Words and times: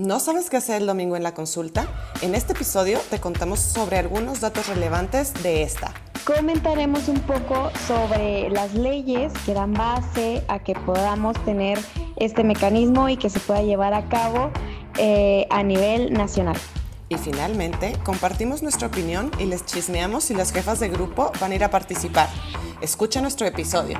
¿No 0.00 0.18
sabes 0.18 0.48
qué 0.48 0.56
hacer 0.56 0.80
el 0.80 0.86
domingo 0.86 1.14
en 1.14 1.22
la 1.22 1.34
consulta? 1.34 1.86
En 2.22 2.34
este 2.34 2.54
episodio 2.54 2.98
te 3.10 3.20
contamos 3.20 3.60
sobre 3.60 3.98
algunos 3.98 4.40
datos 4.40 4.66
relevantes 4.66 5.34
de 5.42 5.62
esta. 5.62 5.92
Comentaremos 6.24 7.06
un 7.08 7.20
poco 7.20 7.70
sobre 7.86 8.48
las 8.48 8.72
leyes 8.72 9.30
que 9.44 9.52
dan 9.52 9.74
base 9.74 10.42
a 10.48 10.60
que 10.60 10.72
podamos 10.72 11.36
tener 11.44 11.78
este 12.16 12.44
mecanismo 12.44 13.10
y 13.10 13.18
que 13.18 13.28
se 13.28 13.40
pueda 13.40 13.60
llevar 13.60 13.92
a 13.92 14.08
cabo 14.08 14.50
eh, 14.96 15.46
a 15.50 15.62
nivel 15.62 16.14
nacional. 16.14 16.56
Y 17.10 17.16
finalmente, 17.16 17.92
compartimos 18.02 18.62
nuestra 18.62 18.88
opinión 18.88 19.30
y 19.38 19.44
les 19.44 19.66
chismeamos 19.66 20.24
si 20.24 20.34
las 20.34 20.50
jefas 20.50 20.80
de 20.80 20.88
grupo 20.88 21.30
van 21.42 21.52
a 21.52 21.56
ir 21.56 21.64
a 21.64 21.68
participar. 21.68 22.30
Escucha 22.80 23.20
nuestro 23.20 23.46
episodio. 23.46 23.98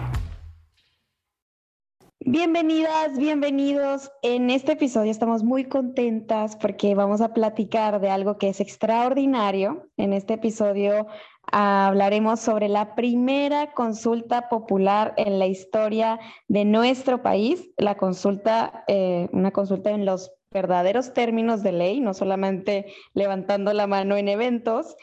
Bienvenidas, 2.32 3.18
bienvenidos. 3.18 4.12
En 4.22 4.50
este 4.50 4.74
episodio 4.74 5.10
estamos 5.10 5.42
muy 5.42 5.64
contentas 5.64 6.54
porque 6.54 6.94
vamos 6.94 7.20
a 7.20 7.34
platicar 7.34 8.00
de 8.00 8.08
algo 8.08 8.38
que 8.38 8.50
es 8.50 8.60
extraordinario. 8.60 9.88
En 9.96 10.12
este 10.12 10.34
episodio 10.34 11.08
hablaremos 11.50 12.38
sobre 12.38 12.68
la 12.68 12.94
primera 12.94 13.72
consulta 13.72 14.48
popular 14.48 15.12
en 15.16 15.40
la 15.40 15.48
historia 15.48 16.20
de 16.46 16.64
nuestro 16.64 17.20
país, 17.20 17.68
la 17.76 17.96
consulta, 17.96 18.84
eh, 18.86 19.28
una 19.32 19.50
consulta 19.50 19.90
en 19.90 20.04
los 20.04 20.30
verdaderos 20.52 21.14
términos 21.14 21.62
de 21.62 21.70
ley, 21.70 22.00
no 22.00 22.12
solamente 22.12 22.92
levantando 23.14 23.72
la 23.72 23.86
mano 23.86 24.16
en 24.16 24.28
eventos. 24.28 24.96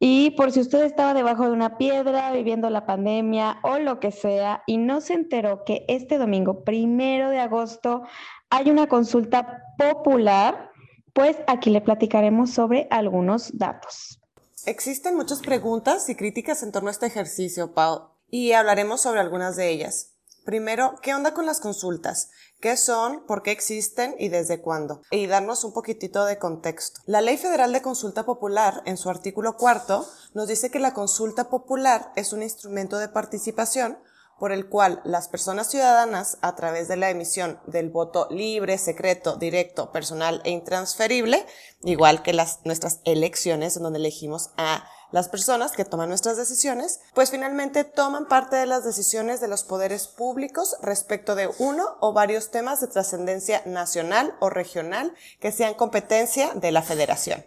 Y 0.00 0.30
por 0.30 0.52
si 0.52 0.60
usted 0.60 0.84
estaba 0.84 1.12
debajo 1.12 1.44
de 1.44 1.50
una 1.50 1.76
piedra 1.76 2.32
viviendo 2.32 2.70
la 2.70 2.86
pandemia 2.86 3.58
o 3.62 3.78
lo 3.78 4.00
que 4.00 4.10
sea 4.10 4.62
y 4.66 4.78
no 4.78 5.02
se 5.02 5.12
enteró 5.12 5.64
que 5.64 5.84
este 5.88 6.16
domingo, 6.16 6.64
primero 6.64 7.28
de 7.28 7.40
agosto, 7.40 8.04
hay 8.48 8.70
una 8.70 8.88
consulta 8.88 9.64
popular, 9.76 10.70
pues 11.12 11.36
aquí 11.46 11.68
le 11.68 11.82
platicaremos 11.82 12.50
sobre 12.50 12.88
algunos 12.90 13.58
datos. 13.58 14.18
Existen 14.64 15.14
muchas 15.14 15.40
preguntas 15.40 16.08
y 16.08 16.14
críticas 16.14 16.62
en 16.62 16.72
torno 16.72 16.88
a 16.88 16.92
este 16.92 17.04
ejercicio, 17.04 17.74
Pau, 17.74 18.12
y 18.30 18.52
hablaremos 18.52 19.02
sobre 19.02 19.20
algunas 19.20 19.56
de 19.56 19.68
ellas. 19.68 20.15
Primero, 20.46 20.94
¿qué 21.02 21.12
onda 21.12 21.34
con 21.34 21.44
las 21.44 21.58
consultas? 21.58 22.30
¿Qué 22.60 22.76
son? 22.76 23.26
¿Por 23.26 23.42
qué 23.42 23.50
existen? 23.50 24.14
¿Y 24.16 24.28
desde 24.28 24.60
cuándo? 24.60 25.02
Y 25.10 25.26
darnos 25.26 25.64
un 25.64 25.72
poquitito 25.72 26.24
de 26.24 26.38
contexto. 26.38 27.00
La 27.04 27.20
Ley 27.20 27.36
Federal 27.36 27.72
de 27.72 27.82
Consulta 27.82 28.24
Popular, 28.24 28.80
en 28.86 28.96
su 28.96 29.10
artículo 29.10 29.56
cuarto, 29.56 30.08
nos 30.34 30.46
dice 30.46 30.70
que 30.70 30.78
la 30.78 30.94
consulta 30.94 31.50
popular 31.50 32.12
es 32.14 32.32
un 32.32 32.44
instrumento 32.44 32.98
de 32.98 33.08
participación 33.08 33.98
por 34.38 34.52
el 34.52 34.68
cual 34.68 35.00
las 35.04 35.28
personas 35.28 35.70
ciudadanas, 35.70 36.38
a 36.42 36.54
través 36.54 36.88
de 36.88 36.96
la 36.96 37.10
emisión 37.10 37.60
del 37.66 37.90
voto 37.90 38.28
libre, 38.30 38.78
secreto, 38.78 39.36
directo, 39.36 39.92
personal 39.92 40.40
e 40.44 40.50
intransferible, 40.50 41.46
igual 41.82 42.22
que 42.22 42.32
las, 42.32 42.60
nuestras 42.64 43.00
elecciones 43.04 43.76
en 43.76 43.82
donde 43.82 43.98
elegimos 43.98 44.50
a 44.56 44.84
las 45.12 45.28
personas 45.28 45.72
que 45.72 45.84
toman 45.84 46.08
nuestras 46.08 46.36
decisiones, 46.36 47.00
pues 47.14 47.30
finalmente 47.30 47.84
toman 47.84 48.26
parte 48.26 48.56
de 48.56 48.66
las 48.66 48.84
decisiones 48.84 49.40
de 49.40 49.48
los 49.48 49.64
poderes 49.64 50.08
públicos 50.08 50.76
respecto 50.82 51.34
de 51.34 51.48
uno 51.58 51.96
o 52.00 52.12
varios 52.12 52.50
temas 52.50 52.80
de 52.80 52.88
trascendencia 52.88 53.62
nacional 53.66 54.34
o 54.40 54.50
regional 54.50 55.14
que 55.40 55.52
sean 55.52 55.74
competencia 55.74 56.52
de 56.54 56.72
la 56.72 56.82
federación. 56.82 57.44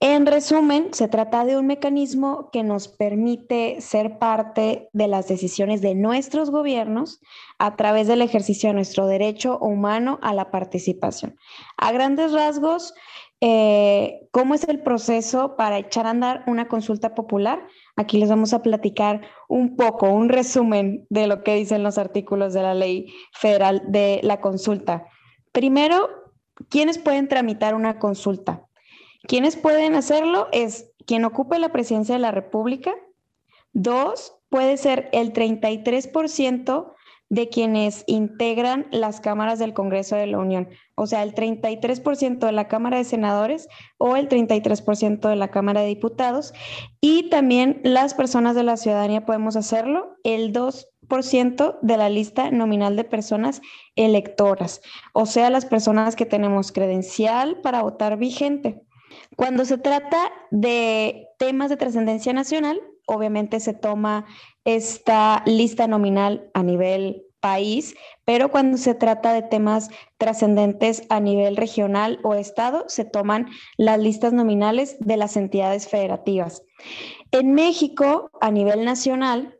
En 0.00 0.26
resumen, 0.26 0.90
se 0.92 1.08
trata 1.08 1.44
de 1.44 1.56
un 1.56 1.66
mecanismo 1.66 2.50
que 2.52 2.62
nos 2.62 2.86
permite 2.86 3.80
ser 3.80 4.18
parte 4.18 4.88
de 4.92 5.08
las 5.08 5.26
decisiones 5.26 5.80
de 5.80 5.96
nuestros 5.96 6.50
gobiernos 6.50 7.20
a 7.58 7.74
través 7.74 8.06
del 8.06 8.22
ejercicio 8.22 8.68
de 8.68 8.74
nuestro 8.74 9.08
derecho 9.08 9.58
humano 9.58 10.20
a 10.22 10.34
la 10.34 10.52
participación. 10.52 11.36
A 11.76 11.90
grandes 11.90 12.32
rasgos, 12.32 12.94
eh, 13.40 14.28
¿Cómo 14.32 14.54
es 14.54 14.64
el 14.68 14.82
proceso 14.82 15.54
para 15.56 15.78
echar 15.78 16.06
a 16.06 16.10
andar 16.10 16.42
una 16.46 16.66
consulta 16.66 17.14
popular? 17.14 17.66
Aquí 17.96 18.18
les 18.18 18.28
vamos 18.28 18.52
a 18.52 18.62
platicar 18.62 19.22
un 19.48 19.76
poco, 19.76 20.10
un 20.10 20.28
resumen 20.28 21.06
de 21.08 21.28
lo 21.28 21.44
que 21.44 21.54
dicen 21.54 21.84
los 21.84 21.98
artículos 21.98 22.52
de 22.52 22.62
la 22.62 22.74
ley 22.74 23.14
federal 23.32 23.82
de 23.86 24.20
la 24.24 24.40
consulta. 24.40 25.06
Primero, 25.52 26.08
¿quiénes 26.68 26.98
pueden 26.98 27.28
tramitar 27.28 27.74
una 27.74 27.98
consulta? 28.00 28.67
¿Quiénes 29.26 29.56
pueden 29.56 29.94
hacerlo? 29.94 30.48
Es 30.52 30.92
quien 31.06 31.24
ocupe 31.24 31.58
la 31.58 31.72
presidencia 31.72 32.14
de 32.14 32.20
la 32.20 32.30
República. 32.30 32.94
Dos, 33.72 34.38
puede 34.48 34.76
ser 34.76 35.08
el 35.12 35.32
33% 35.32 36.94
de 37.30 37.48
quienes 37.48 38.04
integran 38.06 38.86
las 38.90 39.20
cámaras 39.20 39.58
del 39.58 39.74
Congreso 39.74 40.16
de 40.16 40.26
la 40.26 40.38
Unión, 40.38 40.68
o 40.94 41.06
sea, 41.06 41.22
el 41.22 41.34
33% 41.34 42.38
de 42.38 42.52
la 42.52 42.68
Cámara 42.68 42.96
de 42.96 43.04
Senadores 43.04 43.68
o 43.98 44.16
el 44.16 44.28
33% 44.28 45.28
de 45.28 45.36
la 45.36 45.48
Cámara 45.48 45.82
de 45.82 45.88
Diputados, 45.88 46.54
y 47.00 47.28
también 47.28 47.80
las 47.84 48.14
personas 48.14 48.54
de 48.54 48.62
la 48.62 48.78
ciudadanía 48.78 49.26
podemos 49.26 49.56
hacerlo, 49.56 50.16
el 50.24 50.52
2% 50.52 51.78
de 51.82 51.96
la 51.96 52.08
lista 52.08 52.50
nominal 52.50 52.96
de 52.96 53.04
personas 53.04 53.60
electoras, 53.94 54.80
o 55.12 55.26
sea, 55.26 55.50
las 55.50 55.66
personas 55.66 56.16
que 56.16 56.26
tenemos 56.26 56.72
credencial 56.72 57.60
para 57.60 57.82
votar 57.82 58.16
vigente. 58.16 58.82
Cuando 59.36 59.64
se 59.64 59.78
trata 59.78 60.32
de 60.50 61.28
temas 61.38 61.70
de 61.70 61.76
trascendencia 61.76 62.32
nacional, 62.32 62.80
obviamente 63.06 63.60
se 63.60 63.74
toma 63.74 64.26
esta 64.64 65.42
lista 65.46 65.86
nominal 65.86 66.50
a 66.54 66.62
nivel 66.62 67.24
país, 67.40 67.94
pero 68.24 68.50
cuando 68.50 68.76
se 68.78 68.94
trata 68.94 69.32
de 69.32 69.42
temas 69.42 69.90
trascendentes 70.18 71.04
a 71.08 71.20
nivel 71.20 71.56
regional 71.56 72.18
o 72.22 72.34
estado, 72.34 72.84
se 72.88 73.04
toman 73.04 73.48
las 73.76 73.98
listas 73.98 74.32
nominales 74.32 74.96
de 75.00 75.16
las 75.16 75.36
entidades 75.36 75.88
federativas. 75.88 76.62
En 77.30 77.54
México, 77.54 78.30
a 78.40 78.50
nivel 78.50 78.84
nacional, 78.84 79.58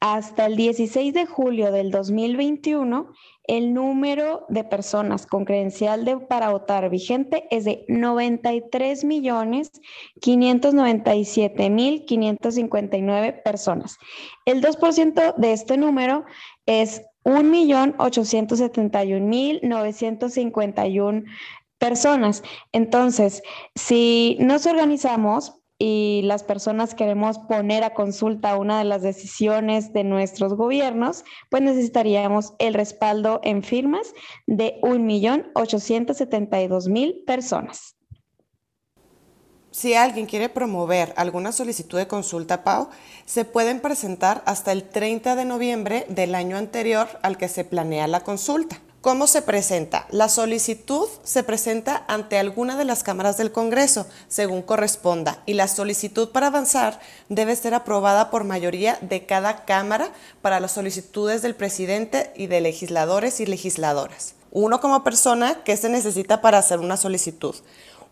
hasta 0.00 0.46
el 0.46 0.56
16 0.56 1.14
de 1.14 1.26
julio 1.26 1.70
del 1.70 1.92
2021, 1.92 3.12
el 3.44 3.74
número 3.74 4.46
de 4.48 4.64
personas 4.64 5.26
con 5.26 5.44
credencial 5.44 6.04
de, 6.04 6.18
para 6.18 6.50
votar 6.50 6.88
vigente 6.90 7.44
es 7.50 7.64
de 7.64 7.84
93 7.88 9.04
millones 9.04 9.72
597 10.20 11.70
mil 11.70 12.04
559 12.04 13.32
personas. 13.44 13.98
El 14.44 14.62
2% 14.62 15.34
de 15.36 15.52
este 15.52 15.76
número 15.76 16.24
es 16.66 17.02
1 17.24 17.42
millón 17.42 17.94
871 17.98 19.26
mil 19.26 19.60
951 19.62 21.24
personas. 21.78 22.42
Entonces, 22.70 23.42
si 23.74 24.36
nos 24.40 24.66
organizamos, 24.66 25.61
y 25.84 26.22
las 26.22 26.44
personas 26.44 26.94
queremos 26.94 27.40
poner 27.40 27.82
a 27.82 27.92
consulta 27.92 28.56
una 28.56 28.78
de 28.78 28.84
las 28.84 29.02
decisiones 29.02 29.92
de 29.92 30.04
nuestros 30.04 30.54
gobiernos, 30.54 31.24
pues 31.50 31.60
necesitaríamos 31.60 32.52
el 32.60 32.74
respaldo 32.74 33.40
en 33.42 33.64
firmas 33.64 34.14
de 34.46 34.78
1.872.000 34.82 37.24
personas. 37.24 37.96
Si 39.72 39.94
alguien 39.94 40.26
quiere 40.26 40.48
promover 40.48 41.14
alguna 41.16 41.50
solicitud 41.50 41.98
de 41.98 42.06
consulta 42.06 42.62
PAO, 42.62 42.88
se 43.24 43.44
pueden 43.44 43.80
presentar 43.80 44.44
hasta 44.46 44.70
el 44.70 44.88
30 44.88 45.34
de 45.34 45.44
noviembre 45.44 46.06
del 46.08 46.36
año 46.36 46.58
anterior 46.58 47.08
al 47.22 47.36
que 47.36 47.48
se 47.48 47.64
planea 47.64 48.06
la 48.06 48.20
consulta. 48.20 48.80
¿Cómo 49.02 49.26
se 49.26 49.42
presenta? 49.42 50.06
La 50.10 50.28
solicitud 50.28 51.08
se 51.24 51.42
presenta 51.42 52.04
ante 52.06 52.38
alguna 52.38 52.76
de 52.76 52.84
las 52.84 53.02
cámaras 53.02 53.36
del 53.36 53.50
Congreso, 53.50 54.06
según 54.28 54.62
corresponda, 54.62 55.42
y 55.44 55.54
la 55.54 55.66
solicitud 55.66 56.28
para 56.28 56.46
avanzar 56.46 57.00
debe 57.28 57.56
ser 57.56 57.74
aprobada 57.74 58.30
por 58.30 58.44
mayoría 58.44 58.98
de 59.00 59.26
cada 59.26 59.64
cámara 59.64 60.12
para 60.40 60.60
las 60.60 60.70
solicitudes 60.70 61.42
del 61.42 61.56
presidente 61.56 62.32
y 62.36 62.46
de 62.46 62.60
legisladores 62.60 63.40
y 63.40 63.46
legisladoras. 63.46 64.34
Uno 64.52 64.80
como 64.80 65.02
persona, 65.02 65.64
¿qué 65.64 65.76
se 65.76 65.88
necesita 65.88 66.40
para 66.40 66.58
hacer 66.58 66.78
una 66.78 66.96
solicitud? 66.96 67.56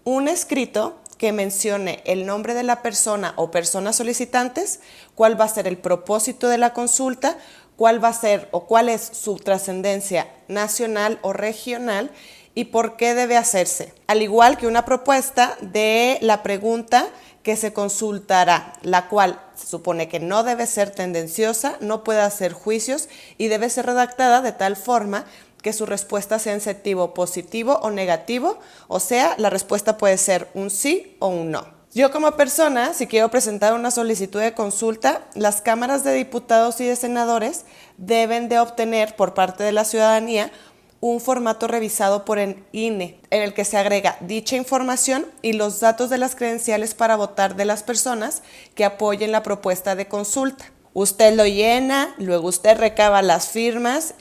Un 0.03 0.27
escrito 0.27 0.97
que 1.21 1.33
mencione 1.33 2.03
el 2.07 2.25
nombre 2.25 2.55
de 2.55 2.63
la 2.63 2.81
persona 2.81 3.35
o 3.37 3.51
personas 3.51 3.97
solicitantes, 3.97 4.81
cuál 5.15 5.39
va 5.39 5.45
a 5.45 5.49
ser 5.49 5.67
el 5.67 5.77
propósito 5.77 6.49
de 6.49 6.57
la 6.57 6.73
consulta, 6.73 7.37
cuál 7.81 8.05
va 8.05 8.09
a 8.09 8.13
ser 8.13 8.47
o 8.51 8.67
cuál 8.67 8.91
es 8.91 9.01
su 9.01 9.37
trascendencia 9.37 10.29
nacional 10.49 11.19
o 11.23 11.33
regional 11.33 12.11
y 12.55 12.67
por 12.67 12.99
qué 12.99 13.15
debe 13.15 13.39
hacerse. 13.39 13.95
Al 14.07 14.21
igual 14.21 14.59
que 14.59 14.67
una 14.67 14.85
propuesta 14.85 15.57
de 15.63 16.19
la 16.21 16.43
pregunta 16.43 17.07
que 17.43 17.57
se 17.57 17.73
consultará, 17.73 18.75
la 18.83 19.09
cual 19.09 19.41
se 19.55 19.67
supone 19.67 20.11
que 20.11 20.21
no 20.21 20.43
debe 20.43 20.67
ser 20.67 20.91
tendenciosa, 20.91 21.79
no 21.81 22.05
puede 22.05 22.21
hacer 22.21 22.53
juicios 22.53 23.09
y 23.39 23.49
debe 23.49 23.71
ser 23.71 23.87
redactada 23.87 24.43
de 24.43 24.53
tal 24.53 24.77
forma 24.77 25.25
que 25.63 25.73
su 25.73 25.87
respuesta 25.87 26.39
sea 26.39 26.53
en 26.53 27.15
positivo 27.15 27.81
o 27.81 27.91
negativo, 27.91 28.59
o 28.89 29.01
sea, 29.01 29.37
la 29.39 29.49
respuesta 29.49 29.97
puede 29.97 30.19
ser 30.19 30.49
un 30.53 30.69
sí 30.69 31.17
o 31.19 31.29
un 31.29 31.51
no. 31.51 31.80
Yo 31.93 32.13
como 32.13 32.31
persona, 32.37 32.95
si 32.95 33.09
quiero 33.09 33.33
presentar 33.33 33.75
una 33.75 33.91
solicitud 33.91 34.41
de 34.41 34.55
consulta, 34.55 35.27
las 35.35 35.61
cámaras 35.61 36.05
de 36.05 36.15
diputados 36.15 36.81
y 36.81 36.85
de 36.85 36.95
senadores 36.95 37.65
deben 37.97 38.49
de 38.49 38.61
obtener 38.61 39.17
por 39.17 39.35
parte 39.35 39.65
de 39.65 39.73
la 39.73 39.85
ciudadanía 39.85 40.53
un 41.01 41.21
formato 41.21 41.67
revisado 41.67 42.25
por 42.25 42.39
el 42.39 42.63
INE, 42.71 43.19
en 43.31 43.43
el 43.43 43.55
que 43.55 43.65
se 43.65 43.77
agrega 43.77 44.17
dicha 44.21 44.55
información 44.55 45.27
y 45.43 45.55
los 45.55 45.81
datos 45.81 46.11
de 46.11 46.19
las 46.19 46.37
credenciales 46.37 46.95
para 46.95 47.17
votar 47.17 47.57
de 47.57 47.65
las 47.65 47.83
personas 47.83 48.43
que 48.77 48.85
apoyen 48.85 49.33
la 49.33 49.43
propuesta 49.43 49.97
de 49.97 50.07
consulta. 50.07 50.71
Usted 50.93 51.35
lo 51.35 51.45
llena, 51.45 52.15
luego 52.19 52.49
usted 52.49 52.79
recaba 52.79 53.21
las 53.21 53.49
firmas, 53.49 54.15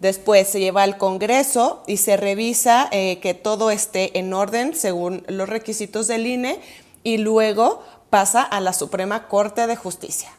después 0.00 0.48
se 0.48 0.58
lleva 0.58 0.82
al 0.82 0.98
Congreso 0.98 1.84
y 1.86 1.98
se 1.98 2.16
revisa 2.16 2.88
eh, 2.90 3.20
que 3.20 3.34
todo 3.34 3.70
esté 3.70 4.18
en 4.18 4.32
orden 4.32 4.74
según 4.74 5.22
los 5.28 5.48
requisitos 5.48 6.08
del 6.08 6.26
INE 6.26 6.58
y 7.04 7.18
luego 7.18 7.84
pasa 8.10 8.42
a 8.42 8.60
la 8.60 8.72
Suprema 8.72 9.28
Corte 9.28 9.68
de 9.68 9.76
Justicia. 9.76 10.30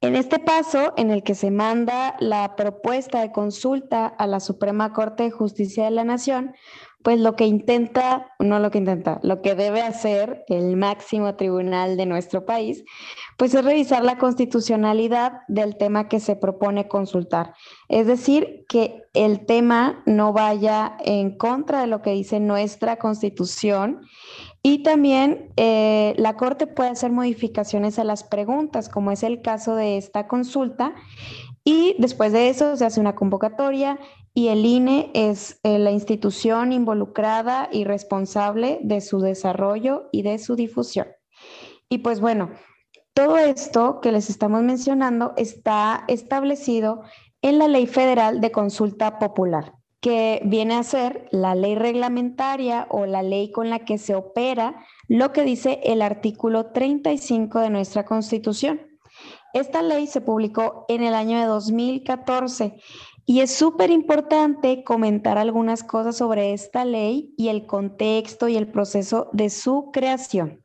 En 0.00 0.14
este 0.14 0.38
paso, 0.38 0.92
en 0.96 1.10
el 1.10 1.24
que 1.24 1.34
se 1.34 1.50
manda 1.50 2.14
la 2.20 2.54
propuesta 2.54 3.20
de 3.20 3.32
consulta 3.32 4.06
a 4.06 4.26
la 4.28 4.38
Suprema 4.38 4.92
Corte 4.92 5.24
de 5.24 5.30
Justicia 5.30 5.86
de 5.86 5.90
la 5.90 6.04
Nación, 6.04 6.54
pues 7.02 7.20
lo 7.20 7.36
que 7.36 7.46
intenta, 7.46 8.32
no 8.38 8.58
lo 8.58 8.70
que 8.70 8.78
intenta, 8.78 9.20
lo 9.22 9.40
que 9.40 9.54
debe 9.54 9.82
hacer 9.82 10.44
el 10.48 10.76
máximo 10.76 11.36
tribunal 11.36 11.96
de 11.96 12.06
nuestro 12.06 12.44
país, 12.44 12.84
pues 13.36 13.54
es 13.54 13.64
revisar 13.64 14.04
la 14.04 14.18
constitucionalidad 14.18 15.40
del 15.48 15.76
tema 15.76 16.08
que 16.08 16.20
se 16.20 16.36
propone 16.36 16.88
consultar. 16.88 17.54
Es 17.88 18.06
decir, 18.06 18.66
que 18.68 19.02
el 19.14 19.46
tema 19.46 20.02
no 20.06 20.32
vaya 20.32 20.96
en 21.00 21.36
contra 21.36 21.80
de 21.80 21.86
lo 21.86 22.02
que 22.02 22.10
dice 22.10 22.40
nuestra 22.40 22.96
constitución 22.96 24.00
y 24.62 24.82
también 24.82 25.52
eh, 25.56 26.14
la 26.18 26.36
Corte 26.36 26.66
puede 26.66 26.90
hacer 26.90 27.12
modificaciones 27.12 27.98
a 27.98 28.04
las 28.04 28.24
preguntas, 28.24 28.88
como 28.88 29.10
es 29.12 29.22
el 29.22 29.40
caso 29.40 29.76
de 29.76 29.96
esta 29.96 30.26
consulta. 30.26 30.94
Y 31.64 31.96
después 31.98 32.32
de 32.32 32.48
eso 32.48 32.76
se 32.76 32.84
hace 32.84 33.00
una 33.00 33.14
convocatoria 33.14 33.98
y 34.34 34.48
el 34.48 34.64
INE 34.64 35.10
es 35.14 35.60
eh, 35.62 35.78
la 35.78 35.90
institución 35.90 36.72
involucrada 36.72 37.68
y 37.72 37.84
responsable 37.84 38.78
de 38.82 39.00
su 39.00 39.20
desarrollo 39.20 40.08
y 40.12 40.22
de 40.22 40.38
su 40.38 40.56
difusión. 40.56 41.08
Y 41.88 41.98
pues 41.98 42.20
bueno, 42.20 42.50
todo 43.14 43.38
esto 43.38 44.00
que 44.00 44.12
les 44.12 44.30
estamos 44.30 44.62
mencionando 44.62 45.34
está 45.36 46.04
establecido 46.08 47.02
en 47.42 47.58
la 47.58 47.68
Ley 47.68 47.86
Federal 47.86 48.40
de 48.40 48.50
Consulta 48.50 49.18
Popular, 49.18 49.74
que 50.00 50.40
viene 50.44 50.74
a 50.74 50.82
ser 50.82 51.28
la 51.30 51.54
ley 51.54 51.74
reglamentaria 51.74 52.86
o 52.90 53.06
la 53.06 53.22
ley 53.22 53.50
con 53.50 53.70
la 53.70 53.80
que 53.80 53.98
se 53.98 54.14
opera 54.14 54.84
lo 55.08 55.32
que 55.32 55.42
dice 55.42 55.80
el 55.84 56.02
artículo 56.02 56.66
35 56.66 57.60
de 57.60 57.70
nuestra 57.70 58.04
Constitución. 58.04 58.80
Esta 59.54 59.82
ley 59.82 60.06
se 60.06 60.20
publicó 60.20 60.84
en 60.88 61.02
el 61.02 61.14
año 61.14 61.38
de 61.38 61.46
2014 61.46 62.74
y 63.24 63.40
es 63.40 63.50
súper 63.50 63.90
importante 63.90 64.84
comentar 64.84 65.36
algunas 65.36 65.82
cosas 65.82 66.16
sobre 66.16 66.52
esta 66.52 66.84
ley 66.84 67.34
y 67.36 67.48
el 67.48 67.66
contexto 67.66 68.48
y 68.48 68.56
el 68.56 68.68
proceso 68.68 69.28
de 69.32 69.50
su 69.50 69.90
creación. 69.92 70.62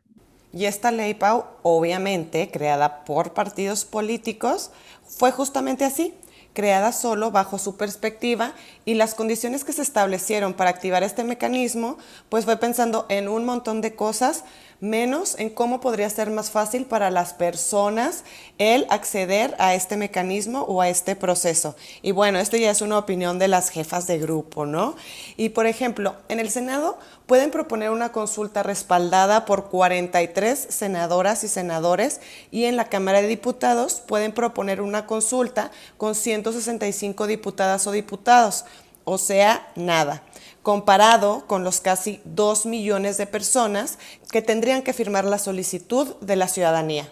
Y 0.54 0.66
esta 0.66 0.92
ley, 0.92 1.14
Pau, 1.14 1.46
obviamente 1.64 2.52
creada 2.52 3.04
por 3.06 3.34
partidos 3.34 3.86
políticos, 3.86 4.72
fue 5.04 5.32
justamente 5.32 5.84
así, 5.84 6.14
creada 6.54 6.92
solo 6.92 7.32
bajo 7.32 7.58
su 7.58 7.76
perspectiva 7.76 8.54
y 8.86 8.96
las 8.96 9.16
condiciones 9.16 9.64
que 9.64 9.74
se 9.74 9.82
establecieron 9.82 10.54
para 10.54 10.70
activar 10.70 11.04
este 11.04 11.24
mecanismo, 11.24 11.98
pues 12.30 12.46
fue 12.46 12.58
pensando 12.58 13.06
en 13.10 13.28
un 13.28 13.46
montón 13.46 13.82
de 13.82 13.96
cosas, 13.96 14.44
menos 14.84 15.40
en 15.40 15.50
cómo 15.50 15.80
podría 15.80 16.10
ser 16.10 16.30
más 16.30 16.52
fácil 16.52 16.86
para 16.86 17.10
las 17.10 17.34
personas 17.34 18.26
el 18.58 18.86
acceder 18.90 19.56
a 19.58 19.76
este 19.76 19.96
mecanismo 19.96 20.64
o 20.64 20.82
a 20.82 20.90
este 20.90 21.16
proceso. 21.16 21.78
Y 22.02 22.12
bueno, 22.12 22.38
esto 22.40 22.58
ya 22.58 22.70
es 22.70 22.82
una 22.82 22.98
opinión 22.98 23.40
de 23.40 23.48
las 23.48 23.70
jefas 23.70 24.08
de 24.08 24.20
grupo, 24.20 24.66
¿no? 24.66 24.96
Y 25.38 25.50
por 25.50 25.68
ejemplo, 25.68 26.18
en 26.28 26.42
el 26.42 26.50
Senado 26.50 27.00
pueden 27.28 27.50
proponer 27.50 27.92
una 27.92 28.12
consulta 28.12 28.62
respaldada 28.62 29.46
por 29.46 29.70
43 29.70 30.68
senadoras 30.70 31.46
y 31.46 31.48
senadores 31.48 32.20
y 32.52 32.66
en 32.66 32.76
la 32.76 32.90
Cámara 32.90 33.22
de 33.22 33.28
Diputados 33.28 34.02
pueden 34.06 34.34
proponer 34.34 34.82
una 34.82 35.06
consulta 35.06 35.72
con 35.98 36.14
165 36.14 37.26
diputadas 37.28 37.88
o 37.88 37.92
diputados, 37.92 38.66
o 39.06 39.18
sea, 39.18 39.72
nada 39.76 40.24
comparado 40.64 41.46
con 41.46 41.64
los 41.64 41.82
casi 41.82 42.22
2 42.24 42.66
millones 42.66 43.18
de 43.18 43.28
personas 43.28 44.00
que 44.32 44.42
tendrían 44.42 44.82
que 44.82 44.94
firmar 44.94 45.26
la 45.26 45.38
solicitud 45.38 46.16
de 46.22 46.38
la 46.38 46.48
ciudadanía. 46.48 47.08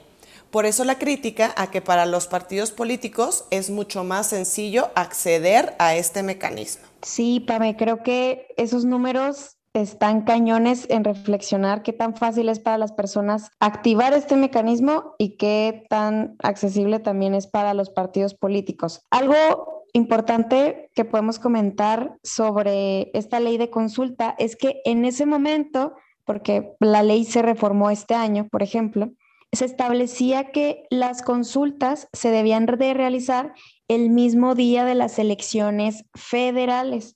Por 0.49 0.65
eso 0.65 0.83
la 0.83 0.97
crítica 0.97 1.53
a 1.55 1.69
que 1.69 1.81
para 1.81 2.05
los 2.05 2.27
partidos 2.27 2.71
políticos 2.71 3.45
es 3.51 3.69
mucho 3.69 4.03
más 4.03 4.27
sencillo 4.27 4.89
acceder 4.95 5.75
a 5.79 5.95
este 5.95 6.23
mecanismo. 6.23 6.83
Sí, 7.03 7.39
Pame, 7.39 7.77
creo 7.77 8.03
que 8.03 8.47
esos 8.57 8.83
números 8.83 9.57
están 9.73 10.23
cañones 10.23 10.85
en 10.89 11.05
reflexionar 11.05 11.83
qué 11.83 11.93
tan 11.93 12.15
fácil 12.15 12.49
es 12.49 12.59
para 12.59 12.77
las 12.77 12.91
personas 12.91 13.49
activar 13.61 14.13
este 14.13 14.35
mecanismo 14.35 15.15
y 15.17 15.37
qué 15.37 15.85
tan 15.89 16.35
accesible 16.43 16.99
también 16.99 17.33
es 17.33 17.47
para 17.47 17.73
los 17.73 17.89
partidos 17.89 18.33
políticos. 18.33 19.01
Algo 19.09 19.80
importante 19.93 20.89
que 20.95 21.05
podemos 21.05 21.39
comentar 21.39 22.17
sobre 22.23 23.11
esta 23.13 23.39
ley 23.39 23.57
de 23.57 23.69
consulta 23.69 24.35
es 24.37 24.55
que 24.55 24.81
en 24.85 25.05
ese 25.05 25.25
momento, 25.25 25.93
porque 26.25 26.73
la 26.79 27.03
ley 27.03 27.25
se 27.25 27.41
reformó 27.41 27.89
este 27.89 28.15
año, 28.15 28.47
por 28.49 28.63
ejemplo, 28.63 29.11
se 29.51 29.65
establecía 29.65 30.51
que 30.51 30.83
las 30.89 31.21
consultas 31.23 32.07
se 32.13 32.31
debían 32.31 32.65
de 32.65 32.93
realizar 32.93 33.53
el 33.87 34.09
mismo 34.09 34.55
día 34.55 34.85
de 34.85 34.95
las 34.95 35.19
elecciones 35.19 36.05
federales. 36.15 37.15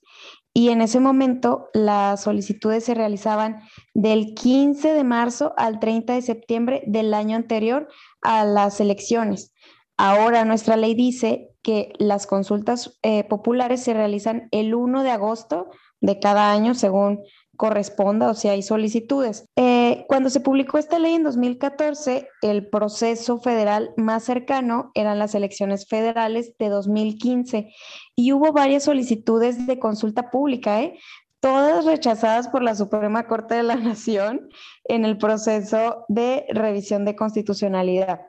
Y 0.52 0.70
en 0.70 0.80
ese 0.80 1.00
momento 1.00 1.68
las 1.74 2.22
solicitudes 2.22 2.84
se 2.84 2.94
realizaban 2.94 3.60
del 3.94 4.34
15 4.34 4.92
de 4.92 5.04
marzo 5.04 5.54
al 5.56 5.80
30 5.80 6.14
de 6.14 6.22
septiembre 6.22 6.82
del 6.86 7.12
año 7.14 7.36
anterior 7.36 7.88
a 8.22 8.44
las 8.44 8.80
elecciones. 8.80 9.52
Ahora 9.96 10.44
nuestra 10.44 10.76
ley 10.76 10.94
dice 10.94 11.50
que 11.62 11.92
las 11.98 12.26
consultas 12.26 12.98
eh, 13.02 13.24
populares 13.24 13.82
se 13.82 13.94
realizan 13.94 14.48
el 14.50 14.74
1 14.74 15.02
de 15.02 15.10
agosto 15.10 15.70
de 16.00 16.20
cada 16.20 16.52
año 16.52 16.74
según 16.74 17.20
corresponda 17.56 18.30
o 18.30 18.34
si 18.34 18.48
hay 18.48 18.62
solicitudes. 18.62 19.48
Eh, 19.56 20.04
cuando 20.08 20.30
se 20.30 20.40
publicó 20.40 20.78
esta 20.78 20.98
ley 20.98 21.14
en 21.14 21.24
2014, 21.24 22.28
el 22.42 22.68
proceso 22.68 23.38
federal 23.38 23.94
más 23.96 24.24
cercano 24.24 24.90
eran 24.94 25.18
las 25.18 25.34
elecciones 25.34 25.88
federales 25.88 26.56
de 26.58 26.68
2015 26.68 27.72
y 28.14 28.32
hubo 28.32 28.52
varias 28.52 28.84
solicitudes 28.84 29.66
de 29.66 29.78
consulta 29.78 30.30
pública, 30.30 30.82
¿eh? 30.82 30.98
todas 31.40 31.84
rechazadas 31.84 32.48
por 32.48 32.62
la 32.62 32.74
Suprema 32.74 33.26
Corte 33.26 33.54
de 33.54 33.62
la 33.62 33.76
Nación 33.76 34.48
en 34.84 35.04
el 35.04 35.16
proceso 35.18 36.04
de 36.08 36.44
revisión 36.50 37.04
de 37.04 37.16
constitucionalidad. 37.16 38.20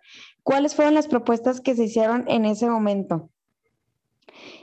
¿Cuáles 0.47 0.75
fueron 0.75 0.93
las 0.93 1.09
propuestas 1.09 1.59
que 1.59 1.75
se 1.75 1.83
hicieron 1.83 2.23
en 2.29 2.45
ese 2.45 2.69
momento? 2.69 3.29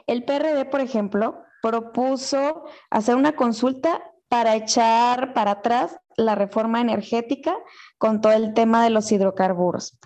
El 0.07 0.25
PRD, 0.25 0.65
por 0.65 0.81
ejemplo, 0.81 1.43
propuso 1.61 2.65
hacer 2.89 3.17
una 3.17 3.37
consulta 3.37 4.03
para 4.31 4.57
echar 4.57 5.35
para 5.35 5.51
atrás 5.51 5.99
la 6.17 6.37
reforma 6.37 6.81
energética 6.81 7.55
con 7.99 8.23
todo 8.23 8.33
el 8.33 8.55
tema 8.55 8.83
de 8.83 8.89
los 8.89 9.13
hidrocarburos. 9.13 9.99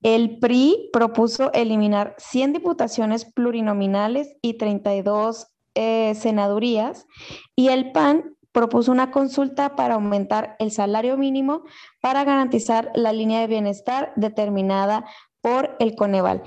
El 0.00 0.38
PRI 0.38 0.88
propuso 0.94 1.52
eliminar 1.52 2.14
100 2.16 2.54
diputaciones 2.54 3.26
plurinominales 3.26 4.34
y 4.40 4.54
32 4.54 5.48
eh, 5.74 6.14
senadurías 6.14 7.06
y 7.54 7.68
el 7.68 7.92
PAN 7.92 8.37
propuso 8.58 8.90
una 8.90 9.12
consulta 9.12 9.76
para 9.76 9.94
aumentar 9.94 10.56
el 10.58 10.72
salario 10.72 11.16
mínimo 11.16 11.62
para 12.00 12.24
garantizar 12.24 12.90
la 12.96 13.12
línea 13.12 13.38
de 13.38 13.46
bienestar 13.46 14.12
determinada 14.16 15.04
por 15.40 15.76
el 15.78 15.94
Coneval. 15.94 16.42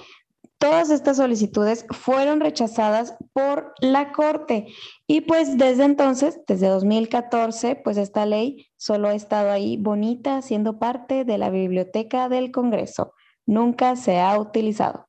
Todas 0.58 0.90
estas 0.90 1.16
solicitudes 1.16 1.86
fueron 1.90 2.42
rechazadas 2.42 3.16
por 3.32 3.74
la 3.80 4.12
Corte 4.12 4.68
y 5.08 5.22
pues 5.22 5.58
desde 5.58 5.86
entonces, 5.86 6.42
desde 6.48 6.68
2014, 6.68 7.78
pues 7.78 7.96
esta 7.96 8.26
ley 8.26 8.68
solo 8.76 9.08
ha 9.08 9.14
estado 9.14 9.50
ahí 9.50 9.78
bonita, 9.78 10.42
siendo 10.42 10.80
parte 10.80 11.24
de 11.24 11.38
la 11.38 11.50
biblioteca 11.50 12.28
del 12.28 12.52
Congreso. 12.52 13.14
Nunca 13.46 13.96
se 13.96 14.20
ha 14.20 14.38
utilizado. 14.38 15.08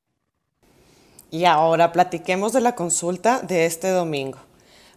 Y 1.29 1.43
ahora 1.43 1.91
platiquemos 1.91 2.53
de 2.53 2.61
la 2.61 2.75
consulta 2.75 3.41
de 3.41 3.65
este 3.65 3.89
domingo 3.89 4.37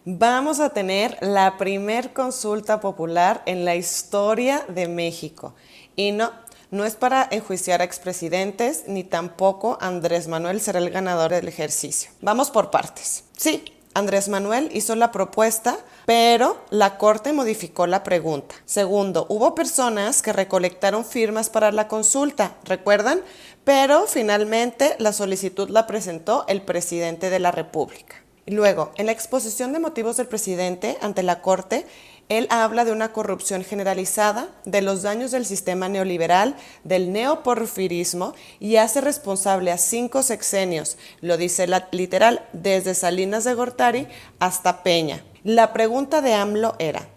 vamos 0.09 0.61
a 0.61 0.69
tener 0.69 1.17
la 1.19 1.57
primer 1.57 2.13
consulta 2.13 2.79
popular 2.79 3.43
en 3.45 3.65
la 3.65 3.75
historia 3.75 4.65
de 4.69 4.87
México. 4.87 5.53
Y 5.97 6.13
no, 6.13 6.31
no 6.71 6.85
es 6.85 6.95
para 6.95 7.27
enjuiciar 7.29 7.81
a 7.81 7.83
expresidentes, 7.83 8.85
ni 8.87 9.03
tampoco 9.03 9.77
Andrés 9.81 10.29
Manuel 10.29 10.61
será 10.61 10.79
el 10.79 10.91
ganador 10.91 11.31
del 11.31 11.49
ejercicio. 11.49 12.09
Vamos 12.21 12.51
por 12.51 12.71
partes. 12.71 13.25
Sí, 13.35 13.65
Andrés 13.95 14.29
Manuel 14.29 14.69
hizo 14.71 14.95
la 14.95 15.11
propuesta, 15.11 15.77
pero 16.05 16.57
la 16.69 16.97
Corte 16.97 17.33
modificó 17.33 17.85
la 17.85 18.03
pregunta. 18.03 18.55
Segundo, 18.63 19.25
hubo 19.27 19.55
personas 19.55 20.21
que 20.21 20.31
recolectaron 20.31 21.03
firmas 21.03 21.49
para 21.49 21.73
la 21.73 21.89
consulta, 21.89 22.55
¿recuerdan? 22.63 23.19
Pero 23.65 24.05
finalmente 24.07 24.95
la 24.99 25.11
solicitud 25.11 25.69
la 25.69 25.85
presentó 25.85 26.45
el 26.47 26.61
presidente 26.61 27.29
de 27.29 27.39
la 27.39 27.51
República. 27.51 28.23
Luego, 28.47 28.93
en 28.95 29.07
la 29.07 29.11
exposición 29.11 29.73
de 29.73 29.79
motivos 29.79 30.15
del 30.15 30.27
presidente 30.27 30.97
ante 31.01 31.21
la 31.21 31.41
Corte, 31.41 31.85
él 32.29 32.47
habla 32.49 32.85
de 32.85 32.93
una 32.93 33.11
corrupción 33.11 33.65
generalizada, 33.65 34.47
de 34.63 34.81
los 34.81 35.01
daños 35.01 35.31
del 35.31 35.45
sistema 35.45 35.89
neoliberal, 35.89 36.55
del 36.85 37.11
neoporfirismo 37.11 38.33
y 38.61 38.77
hace 38.77 39.01
responsable 39.01 39.71
a 39.71 39.77
cinco 39.77 40.23
sexenios, 40.23 40.97
lo 41.19 41.35
dice 41.35 41.67
literal, 41.91 42.45
desde 42.53 42.95
Salinas 42.95 43.43
de 43.43 43.53
Gortari 43.53 44.07
hasta 44.39 44.81
Peña. 44.81 45.23
La 45.43 45.73
pregunta 45.73 46.21
de 46.21 46.33
AMLO 46.33 46.75
era, 46.79 47.07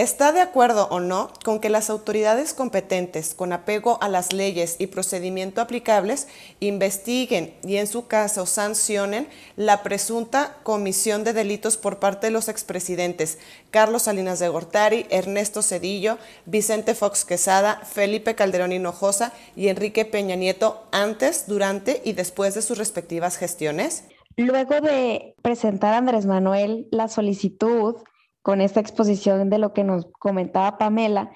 ¿Está 0.00 0.32
de 0.32 0.40
acuerdo 0.40 0.88
o 0.90 0.98
no 0.98 1.30
con 1.44 1.60
que 1.60 1.68
las 1.68 1.90
autoridades 1.90 2.54
competentes, 2.54 3.34
con 3.34 3.52
apego 3.52 3.98
a 4.00 4.08
las 4.08 4.32
leyes 4.32 4.76
y 4.78 4.86
procedimiento 4.86 5.60
aplicables, 5.60 6.26
investiguen 6.58 7.52
y 7.62 7.76
en 7.76 7.86
su 7.86 8.06
caso 8.06 8.46
sancionen 8.46 9.28
la 9.56 9.82
presunta 9.82 10.56
comisión 10.62 11.22
de 11.22 11.34
delitos 11.34 11.76
por 11.76 11.98
parte 11.98 12.28
de 12.28 12.30
los 12.30 12.48
expresidentes 12.48 13.36
Carlos 13.70 14.04
Salinas 14.04 14.38
de 14.38 14.48
Gortari, 14.48 15.04
Ernesto 15.10 15.60
Cedillo, 15.60 16.16
Vicente 16.46 16.94
Fox 16.94 17.26
Quesada, 17.26 17.82
Felipe 17.84 18.34
Calderón 18.34 18.72
Hinojosa 18.72 19.34
y 19.54 19.68
Enrique 19.68 20.06
Peña 20.06 20.34
Nieto 20.34 20.82
antes, 20.92 21.46
durante 21.46 22.00
y 22.06 22.14
después 22.14 22.54
de 22.54 22.62
sus 22.62 22.78
respectivas 22.78 23.36
gestiones? 23.36 24.04
Luego 24.38 24.80
de 24.80 25.34
presentar 25.42 25.92
a 25.92 25.98
Andrés 25.98 26.24
Manuel 26.24 26.88
la 26.90 27.08
solicitud 27.08 27.96
con 28.42 28.60
esta 28.60 28.80
exposición 28.80 29.50
de 29.50 29.58
lo 29.58 29.72
que 29.72 29.84
nos 29.84 30.06
comentaba 30.18 30.78
Pamela. 30.78 31.30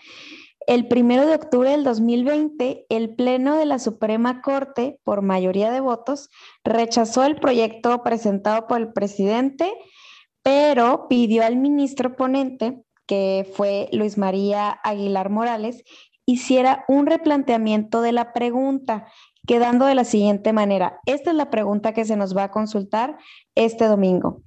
El 0.67 0.89
primero 0.89 1.27
de 1.27 1.35
octubre 1.35 1.71
del 1.71 1.85
2020, 1.85 2.87
el 2.89 3.15
Pleno 3.15 3.57
de 3.57 3.67
la 3.67 3.79
Suprema 3.79 4.41
Corte, 4.41 4.99
por 5.05 5.21
mayoría 5.21 5.71
de 5.71 5.81
votos, 5.81 6.31
rechazó 6.65 7.25
el 7.25 7.37
proyecto 7.37 8.03
presentado 8.03 8.67
por 8.67 8.81
el 8.81 8.93
presidente, 8.93 9.71
pero 10.43 11.07
pidió 11.09 11.45
al 11.45 11.57
ministro 11.57 12.17
ponente, 12.17 12.83
que 13.07 13.47
fue 13.55 13.91
Luis 13.93 14.17
María 14.17 14.71
Aguilar 14.71 15.29
Morales, 15.29 15.85
hiciera 16.27 16.87
un 16.89 17.07
replanteamiento 17.07 18.01
de 18.01 18.13
la 18.13 18.33
pregunta, 18.33 19.07
quedando 19.47 19.85
de 19.85 19.95
la 19.95 20.05
siguiente 20.05 20.55
manera. 20.55 21.01
Esta 21.05 21.31
es 21.31 21.37
la 21.37 21.51
pregunta 21.51 21.93
que 21.93 22.07
se 22.07 22.17
nos 22.17 22.35
va 22.35 22.45
a 22.45 22.51
consultar 22.51 23.19
este 23.55 23.85
domingo. 23.85 24.43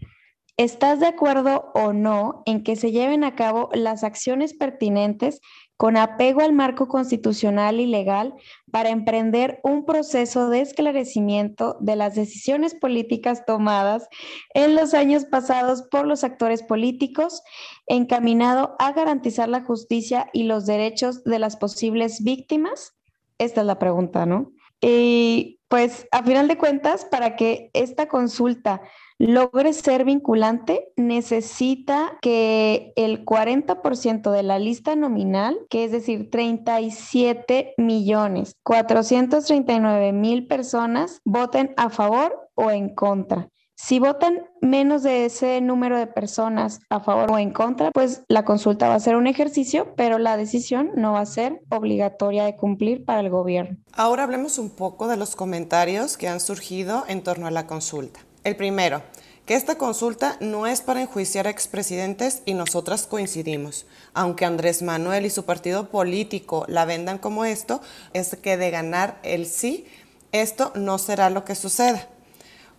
¿Estás 0.57 0.99
de 0.99 1.05
acuerdo 1.05 1.71
o 1.75 1.93
no 1.93 2.41
en 2.47 2.63
que 2.63 2.75
se 2.75 2.91
lleven 2.91 3.23
a 3.23 3.35
cabo 3.35 3.69
las 3.73 4.03
acciones 4.03 4.55
pertinentes 4.55 5.39
con 5.77 5.97
apego 5.97 6.41
al 6.41 6.51
marco 6.51 6.87
constitucional 6.87 7.79
y 7.79 7.85
legal 7.85 8.33
para 8.71 8.89
emprender 8.89 9.59
un 9.63 9.85
proceso 9.85 10.49
de 10.49 10.61
esclarecimiento 10.61 11.77
de 11.79 11.95
las 11.95 12.15
decisiones 12.15 12.73
políticas 12.73 13.45
tomadas 13.45 14.09
en 14.55 14.73
los 14.73 14.95
años 14.95 15.25
pasados 15.25 15.83
por 15.83 16.07
los 16.07 16.23
actores 16.23 16.63
políticos, 16.63 17.43
encaminado 17.85 18.75
a 18.79 18.93
garantizar 18.93 19.49
la 19.49 19.63
justicia 19.63 20.27
y 20.33 20.43
los 20.43 20.65
derechos 20.65 21.23
de 21.23 21.37
las 21.37 21.55
posibles 21.55 22.23
víctimas? 22.23 22.95
Esta 23.37 23.61
es 23.61 23.67
la 23.67 23.77
pregunta, 23.77 24.25
¿no? 24.25 24.51
Y 24.81 25.59
pues 25.67 26.07
a 26.11 26.23
final 26.23 26.47
de 26.47 26.57
cuentas, 26.57 27.05
para 27.05 27.35
que 27.35 27.69
esta 27.73 28.07
consulta 28.07 28.81
logre 29.19 29.73
ser 29.73 30.05
vinculante, 30.05 30.91
necesita 30.95 32.17
que 32.21 32.93
el 32.95 33.25
40% 33.25 34.31
de 34.31 34.43
la 34.43 34.59
lista 34.59 34.95
nominal, 34.95 35.57
que 35.69 35.83
es 35.83 35.91
decir, 35.91 36.29
37 36.29 37.73
millones 37.77 38.55
439 38.63 40.11
mil 40.13 40.47
personas, 40.47 41.21
voten 41.25 41.73
a 41.77 41.89
favor 41.89 42.49
o 42.55 42.71
en 42.71 42.93
contra. 42.93 43.49
Si 43.79 43.99
votan 43.99 44.41
menos 44.59 45.03
de 45.03 45.25
ese 45.25 45.61
número 45.61 45.99
de 45.99 46.07
personas 46.07 46.79
a 46.89 46.99
favor 46.99 47.31
o 47.31 47.37
en 47.37 47.51
contra, 47.51 47.91
pues 47.91 48.23
la 48.27 48.43
consulta 48.43 48.89
va 48.89 48.95
a 48.95 48.99
ser 48.99 49.15
un 49.15 49.27
ejercicio, 49.27 49.93
pero 49.95 50.17
la 50.17 50.35
decisión 50.35 50.89
no 50.95 51.13
va 51.13 51.19
a 51.19 51.25
ser 51.27 51.61
obligatoria 51.69 52.45
de 52.45 52.55
cumplir 52.55 53.05
para 53.05 53.19
el 53.19 53.29
gobierno. 53.29 53.77
Ahora 53.93 54.23
hablemos 54.23 54.57
un 54.57 54.71
poco 54.71 55.07
de 55.07 55.17
los 55.17 55.35
comentarios 55.35 56.17
que 56.17 56.27
han 56.27 56.39
surgido 56.39 57.03
en 57.07 57.21
torno 57.21 57.45
a 57.45 57.51
la 57.51 57.67
consulta. 57.67 58.19
El 58.47 58.55
primero, 58.55 59.01
que 59.45 59.55
esta 59.55 59.77
consulta 59.77 60.37
no 60.39 60.67
es 60.67 60.79
para 60.79 61.01
enjuiciar 61.01 61.47
a 61.47 61.49
expresidentes 61.49 62.43
y 62.45 62.53
nosotras 62.53 63.05
coincidimos. 63.05 63.85
Aunque 64.13 64.45
Andrés 64.45 64.81
Manuel 64.81 65.25
y 65.25 65.29
su 65.29 65.43
partido 65.43 65.89
político 65.89 66.63
la 66.69 66.85
vendan 66.85 67.17
como 67.17 67.43
esto, 67.43 67.81
es 68.13 68.37
que 68.41 68.55
de 68.55 68.71
ganar 68.71 69.19
el 69.23 69.47
sí, 69.47 69.85
esto 70.31 70.71
no 70.75 70.97
será 70.97 71.29
lo 71.29 71.43
que 71.43 71.55
suceda. 71.55 72.07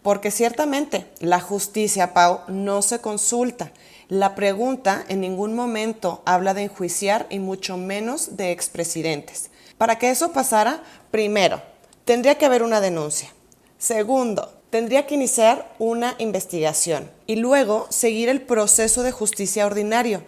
Porque 0.00 0.30
ciertamente 0.30 1.06
la 1.20 1.38
justicia, 1.38 2.14
Pau, 2.14 2.40
no 2.48 2.80
se 2.80 3.02
consulta. 3.02 3.70
La 4.08 4.34
pregunta 4.34 5.04
en 5.08 5.20
ningún 5.20 5.54
momento 5.54 6.22
habla 6.24 6.54
de 6.54 6.62
enjuiciar 6.62 7.26
y 7.28 7.40
mucho 7.40 7.76
menos 7.76 8.38
de 8.38 8.52
expresidentes. 8.52 9.50
Para 9.76 9.98
que 9.98 10.08
eso 10.08 10.32
pasara, 10.32 10.82
primero, 11.10 11.60
tendría 12.06 12.36
que 12.36 12.46
haber 12.46 12.62
una 12.62 12.80
denuncia. 12.80 13.34
Segundo, 13.76 14.57
tendría 14.70 15.06
que 15.06 15.14
iniciar 15.14 15.74
una 15.78 16.14
investigación 16.18 17.10
y 17.26 17.36
luego 17.36 17.86
seguir 17.90 18.28
el 18.28 18.42
proceso 18.42 19.02
de 19.02 19.12
justicia 19.12 19.66
ordinario. 19.66 20.22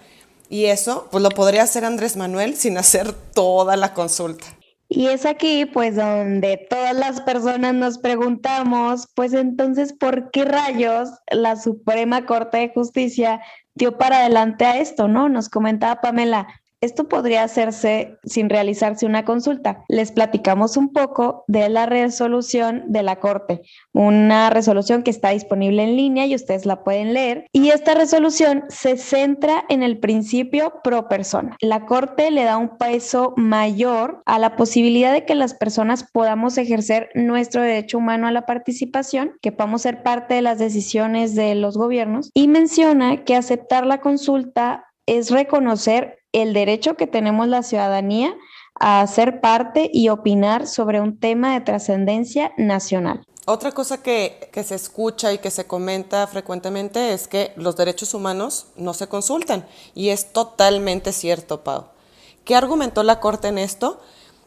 Y 0.48 0.66
eso, 0.66 1.08
pues 1.10 1.22
lo 1.22 1.30
podría 1.30 1.62
hacer 1.62 1.84
Andrés 1.84 2.16
Manuel 2.16 2.56
sin 2.56 2.76
hacer 2.76 3.12
toda 3.12 3.76
la 3.76 3.94
consulta. 3.94 4.46
Y 4.92 5.06
es 5.06 5.24
aquí, 5.24 5.66
pues, 5.66 5.94
donde 5.94 6.66
todas 6.68 6.96
las 6.96 7.20
personas 7.20 7.74
nos 7.74 7.98
preguntamos, 7.98 9.06
pues 9.14 9.32
entonces, 9.34 9.92
¿por 9.92 10.32
qué 10.32 10.44
rayos 10.44 11.10
la 11.30 11.54
Suprema 11.54 12.26
Corte 12.26 12.58
de 12.58 12.72
Justicia 12.74 13.40
dio 13.76 13.96
para 13.96 14.18
adelante 14.18 14.64
a 14.64 14.78
esto, 14.80 15.06
no? 15.06 15.28
Nos 15.28 15.48
comentaba 15.48 16.00
Pamela, 16.00 16.48
esto 16.80 17.08
podría 17.08 17.42
hacerse 17.42 18.18
sin 18.24 18.48
realizarse 18.48 19.06
una 19.06 19.24
consulta. 19.24 19.84
Les 19.88 20.12
platicamos 20.12 20.76
un 20.76 20.92
poco 20.92 21.44
de 21.46 21.68
la 21.68 21.86
resolución 21.86 22.84
de 22.88 23.02
la 23.02 23.16
Corte, 23.16 23.62
una 23.92 24.50
resolución 24.50 25.02
que 25.02 25.10
está 25.10 25.30
disponible 25.30 25.82
en 25.82 25.96
línea 25.96 26.26
y 26.26 26.34
ustedes 26.34 26.64
la 26.64 26.82
pueden 26.82 27.12
leer. 27.12 27.46
Y 27.52 27.68
esta 27.68 27.94
resolución 27.94 28.64
se 28.68 28.96
centra 28.96 29.64
en 29.68 29.82
el 29.82 29.98
principio 29.98 30.74
pro 30.82 31.08
persona. 31.08 31.56
La 31.60 31.84
Corte 31.84 32.30
le 32.30 32.44
da 32.44 32.56
un 32.56 32.78
peso 32.78 33.34
mayor 33.36 34.22
a 34.24 34.38
la 34.38 34.56
posibilidad 34.56 35.12
de 35.12 35.26
que 35.26 35.34
las 35.34 35.54
personas 35.54 36.08
podamos 36.10 36.56
ejercer 36.56 37.10
nuestro 37.14 37.62
derecho 37.62 37.98
humano 37.98 38.26
a 38.26 38.32
la 38.32 38.46
participación, 38.46 39.32
que 39.42 39.52
podamos 39.52 39.82
ser 39.82 40.02
parte 40.02 40.34
de 40.34 40.42
las 40.42 40.58
decisiones 40.58 41.34
de 41.34 41.54
los 41.54 41.76
gobiernos 41.76 42.30
y 42.34 42.48
menciona 42.48 43.24
que 43.24 43.36
aceptar 43.36 43.84
la 43.86 44.00
consulta 44.00 44.86
es 45.10 45.30
reconocer 45.30 46.22
el 46.32 46.52
derecho 46.52 46.94
que 46.94 47.08
tenemos 47.08 47.48
la 47.48 47.64
ciudadanía 47.64 48.36
a 48.78 49.04
ser 49.08 49.40
parte 49.40 49.90
y 49.92 50.08
opinar 50.08 50.68
sobre 50.68 51.00
un 51.00 51.18
tema 51.18 51.52
de 51.54 51.62
trascendencia 51.62 52.52
nacional. 52.56 53.24
Otra 53.44 53.72
cosa 53.72 54.04
que, 54.04 54.48
que, 54.52 54.62
se 54.62 54.76
escucha 54.76 55.32
y 55.32 55.38
que 55.38 55.50
se 55.50 55.66
comenta 55.66 56.24
frecuentemente 56.28 57.12
es 57.12 57.26
que 57.26 57.52
los 57.56 57.76
derechos 57.76 58.14
humanos 58.14 58.68
no 58.76 58.94
se 58.94 59.08
consultan. 59.08 59.66
Y 59.96 60.10
es 60.10 60.32
totalmente 60.32 61.10
cierto, 61.12 61.64
Pau. 61.64 61.86
¿Qué 62.44 62.54
argumentó 62.54 63.02
la 63.02 63.18
Corte 63.18 63.48
en 63.48 63.58
esto? 63.58 64.00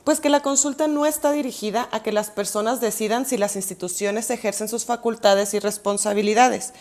Pues 0.05 0.21
que 0.21 0.29
la 0.29 0.41
consulta 0.41 0.87
no 0.87 1.05
está 1.05 1.31
dirigida 1.33 1.89
a 1.91 2.01
que 2.01 2.13
las 2.13 2.29
personas 2.29 2.79
decidan 2.79 3.25
si 3.25 3.35
las 3.35 3.57
instituciones 3.57 4.29
ejercen 4.29 4.69
sus 4.69 4.85
facultades 4.85 5.53
y 5.53 5.59
responsabilidades, 5.59 6.73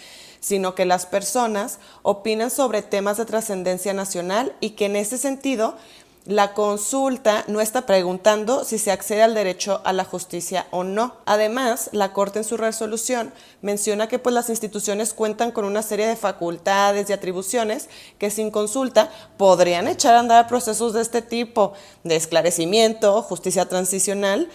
sino 0.42 0.74
que 0.74 0.84
las 0.84 1.06
personas 1.06 1.78
opinan 2.02 2.50
sobre 2.50 2.82
temas 2.82 3.16
de 3.16 3.24
trascendencia 3.24 3.94
nacional 3.94 4.54
y 4.60 4.70
que 4.70 4.86
en 4.86 4.96
ese 4.96 5.16
sentido 5.16 5.76
la 6.24 6.54
consulta 6.54 7.44
no 7.48 7.60
está 7.60 7.84
preguntando 7.84 8.64
si 8.64 8.78
se 8.78 8.92
accede 8.92 9.22
al 9.22 9.34
derecho 9.34 9.80
a 9.84 9.92
la 9.92 10.04
justicia 10.04 10.66
o 10.70 10.84
no. 10.84 11.16
Además, 11.26 11.90
la 11.92 12.12
Corte 12.12 12.38
en 12.38 12.44
su 12.44 12.56
resolución 12.56 13.32
menciona 13.60 14.06
que 14.06 14.20
pues, 14.20 14.32
las 14.32 14.48
instituciones 14.48 15.14
cuentan 15.14 15.50
con 15.50 15.64
una 15.64 15.82
serie 15.82 16.06
de 16.06 16.14
facultades 16.14 17.10
y 17.10 17.12
atribuciones 17.12 17.88
que 18.18 18.30
sin 18.30 18.52
consulta 18.52 19.10
podrían 19.36 19.88
echar 19.88 20.14
a 20.14 20.20
andar 20.20 20.46
procesos 20.46 20.92
de 20.92 21.02
este 21.02 21.22
tipo, 21.22 21.72
de 22.04 22.14
esclarecimiento, 22.14 23.22
justicia 23.22 23.68
transicional, 23.68 24.48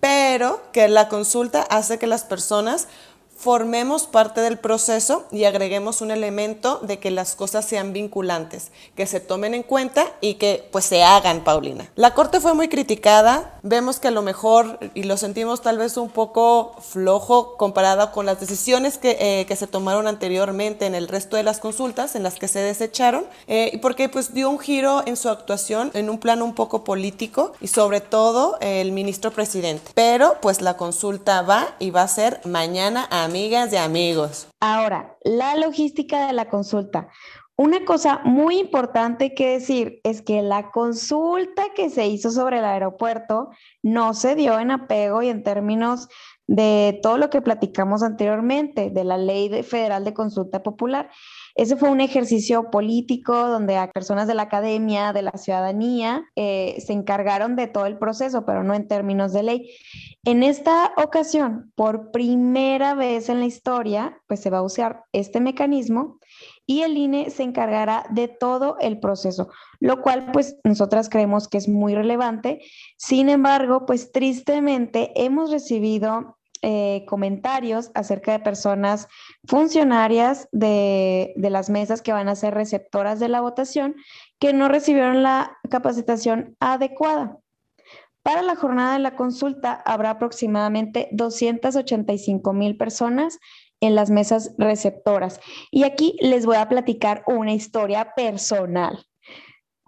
pero 0.00 0.60
que 0.72 0.88
la 0.88 1.08
consulta 1.08 1.62
hace 1.62 1.98
que 1.98 2.06
las 2.06 2.24
personas 2.24 2.88
formemos 3.36 4.06
parte 4.06 4.40
del 4.40 4.58
proceso 4.58 5.24
y 5.30 5.44
agreguemos 5.44 6.00
un 6.00 6.10
elemento 6.10 6.78
de 6.82 6.98
que 6.98 7.10
las 7.10 7.34
cosas 7.34 7.64
sean 7.64 7.92
vinculantes, 7.92 8.70
que 8.94 9.06
se 9.06 9.20
tomen 9.20 9.54
en 9.54 9.62
cuenta 9.62 10.06
y 10.20 10.34
que 10.34 10.68
pues 10.72 10.84
se 10.84 11.02
hagan, 11.02 11.44
Paulina. 11.44 11.90
La 11.96 12.14
corte 12.14 12.40
fue 12.40 12.54
muy 12.54 12.68
criticada, 12.68 13.58
vemos 13.62 13.98
que 13.98 14.08
a 14.08 14.12
lo 14.12 14.22
mejor, 14.22 14.78
y 14.94 15.04
lo 15.04 15.16
sentimos 15.16 15.62
tal 15.62 15.78
vez 15.78 15.96
un 15.96 16.10
poco 16.10 16.76
flojo 16.80 17.56
comparado 17.56 18.12
con 18.12 18.26
las 18.26 18.40
decisiones 18.40 18.98
que, 18.98 19.16
eh, 19.20 19.46
que 19.46 19.56
se 19.56 19.66
tomaron 19.66 20.06
anteriormente 20.06 20.86
en 20.86 20.94
el 20.94 21.08
resto 21.08 21.36
de 21.36 21.42
las 21.42 21.58
consultas, 21.58 22.14
en 22.14 22.22
las 22.22 22.34
que 22.34 22.48
se 22.48 22.60
desecharon, 22.60 23.26
eh, 23.46 23.78
porque 23.82 24.08
pues 24.08 24.32
dio 24.32 24.48
un 24.48 24.58
giro 24.58 25.02
en 25.06 25.16
su 25.16 25.28
actuación 25.28 25.90
en 25.94 26.10
un 26.10 26.18
plano 26.18 26.44
un 26.44 26.54
poco 26.54 26.84
político 26.84 27.52
y 27.60 27.68
sobre 27.68 28.00
todo 28.00 28.58
el 28.60 28.92
ministro 28.92 29.30
presidente. 29.32 29.90
Pero 29.94 30.38
pues 30.40 30.60
la 30.60 30.76
consulta 30.76 31.42
va 31.42 31.74
y 31.78 31.90
va 31.90 32.02
a 32.02 32.08
ser 32.08 32.40
mañana 32.44 33.06
a 33.10 33.23
amigas 33.24 33.72
y 33.72 33.76
amigos. 33.76 34.48
Ahora, 34.60 35.16
la 35.24 35.56
logística 35.56 36.26
de 36.26 36.32
la 36.32 36.48
consulta. 36.48 37.08
Una 37.56 37.84
cosa 37.84 38.20
muy 38.24 38.58
importante 38.58 39.32
que 39.32 39.50
decir 39.50 40.00
es 40.02 40.22
que 40.22 40.42
la 40.42 40.72
consulta 40.72 41.62
que 41.76 41.88
se 41.88 42.08
hizo 42.08 42.32
sobre 42.32 42.58
el 42.58 42.64
aeropuerto 42.64 43.50
no 43.80 44.12
se 44.12 44.34
dio 44.34 44.58
en 44.58 44.72
apego 44.72 45.22
y 45.22 45.28
en 45.28 45.44
términos 45.44 46.08
de 46.48 46.98
todo 47.00 47.16
lo 47.16 47.30
que 47.30 47.42
platicamos 47.42 48.02
anteriormente, 48.02 48.90
de 48.90 49.04
la 49.04 49.18
ley 49.18 49.62
federal 49.62 50.04
de 50.04 50.14
consulta 50.14 50.64
popular. 50.64 51.10
Ese 51.54 51.76
fue 51.76 51.88
un 51.90 52.00
ejercicio 52.00 52.70
político 52.70 53.32
donde 53.48 53.88
personas 53.94 54.26
de 54.26 54.34
la 54.34 54.42
academia, 54.42 55.12
de 55.12 55.22
la 55.22 55.32
ciudadanía, 55.32 56.24
eh, 56.34 56.82
se 56.84 56.92
encargaron 56.92 57.54
de 57.54 57.68
todo 57.68 57.86
el 57.86 57.96
proceso, 57.96 58.44
pero 58.44 58.64
no 58.64 58.74
en 58.74 58.88
términos 58.88 59.32
de 59.32 59.44
ley. 59.44 59.70
En 60.24 60.42
esta 60.42 60.92
ocasión, 60.96 61.72
por 61.76 62.10
primera 62.10 62.94
vez 62.94 63.28
en 63.28 63.38
la 63.38 63.46
historia, 63.46 64.18
pues 64.26 64.40
se 64.40 64.50
va 64.50 64.58
a 64.58 64.62
usar 64.62 65.04
este 65.12 65.38
mecanismo 65.38 66.18
y 66.66 66.82
el 66.82 66.96
INE 66.96 67.30
se 67.30 67.42
encargará 67.42 68.06
de 68.10 68.28
todo 68.28 68.76
el 68.80 68.98
proceso, 68.98 69.48
lo 69.80 70.02
cual 70.02 70.32
pues 70.32 70.56
nosotras 70.64 71.08
creemos 71.08 71.46
que 71.46 71.58
es 71.58 71.68
muy 71.68 71.94
relevante. 71.94 72.62
Sin 72.96 73.28
embargo, 73.28 73.86
pues 73.86 74.12
tristemente 74.12 75.12
hemos 75.14 75.50
recibido 75.50 76.33
eh, 76.66 77.04
comentarios 77.06 77.90
acerca 77.94 78.32
de 78.32 78.38
personas 78.38 79.06
funcionarias 79.46 80.48
de, 80.50 81.34
de 81.36 81.50
las 81.50 81.68
mesas 81.68 82.00
que 82.00 82.14
van 82.14 82.28
a 82.28 82.36
ser 82.36 82.54
receptoras 82.54 83.20
de 83.20 83.28
la 83.28 83.42
votación 83.42 83.96
que 84.38 84.54
no 84.54 84.68
recibieron 84.68 85.22
la 85.22 85.58
capacitación 85.68 86.56
adecuada. 86.60 87.36
Para 88.22 88.40
la 88.40 88.56
jornada 88.56 88.94
de 88.94 89.00
la 89.00 89.14
consulta 89.14 89.74
habrá 89.84 90.08
aproximadamente 90.08 91.10
285 91.12 92.54
mil 92.54 92.78
personas 92.78 93.38
en 93.80 93.94
las 93.94 94.08
mesas 94.08 94.54
receptoras. 94.56 95.40
Y 95.70 95.82
aquí 95.82 96.16
les 96.22 96.46
voy 96.46 96.56
a 96.56 96.68
platicar 96.70 97.24
una 97.26 97.52
historia 97.52 98.14
personal. 98.16 99.04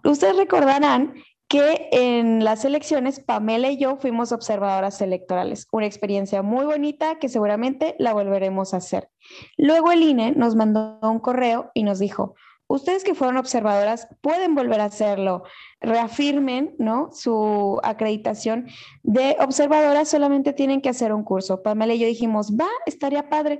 Ustedes 0.03 0.37
recordarán 0.37 1.15
que 1.47 1.87
en 1.91 2.43
las 2.43 2.65
elecciones 2.65 3.21
Pamela 3.21 3.69
y 3.69 3.77
yo 3.77 3.95
fuimos 3.97 4.31
observadoras 4.31 5.01
electorales, 5.01 5.67
una 5.71 5.85
experiencia 5.85 6.41
muy 6.41 6.65
bonita 6.65 7.19
que 7.19 7.29
seguramente 7.29 7.95
la 7.99 8.13
volveremos 8.13 8.73
a 8.73 8.77
hacer. 8.77 9.09
Luego 9.57 9.91
el 9.91 10.03
INE 10.03 10.33
nos 10.33 10.55
mandó 10.55 10.99
un 11.01 11.19
correo 11.19 11.71
y 11.73 11.83
nos 11.83 11.99
dijo, 11.99 12.35
ustedes 12.67 13.05
que 13.05 13.15
fueron 13.15 13.37
observadoras 13.37 14.09
pueden 14.19 14.55
volver 14.55 14.81
a 14.81 14.85
hacerlo, 14.85 15.43
reafirmen 15.79 16.75
¿no? 16.79 17.09
su 17.13 17.79
acreditación 17.81 18.67
de 19.03 19.37
observadoras, 19.39 20.09
solamente 20.09 20.51
tienen 20.51 20.81
que 20.81 20.89
hacer 20.89 21.13
un 21.13 21.23
curso. 21.23 21.63
Pamela 21.63 21.93
y 21.93 21.99
yo 21.99 22.07
dijimos, 22.07 22.51
va, 22.59 22.67
estaría 22.85 23.29
padre, 23.29 23.59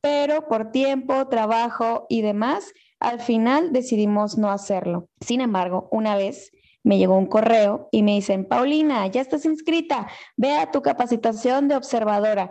pero 0.00 0.46
por 0.46 0.70
tiempo, 0.70 1.26
trabajo 1.26 2.06
y 2.08 2.22
demás, 2.22 2.72
al 3.00 3.18
final 3.20 3.72
decidimos 3.72 4.38
no 4.38 4.50
hacerlo. 4.50 5.08
Sin 5.20 5.40
embargo, 5.40 5.88
una 5.90 6.14
vez 6.14 6.52
me 6.84 6.98
llegó 6.98 7.16
un 7.16 7.26
correo 7.26 7.88
y 7.90 8.02
me 8.02 8.12
dicen, 8.12 8.44
Paulina, 8.44 9.06
ya 9.08 9.20
estás 9.20 9.44
inscrita, 9.46 10.06
ve 10.36 10.52
a 10.52 10.70
tu 10.70 10.82
capacitación 10.82 11.66
de 11.66 11.76
observadora. 11.76 12.50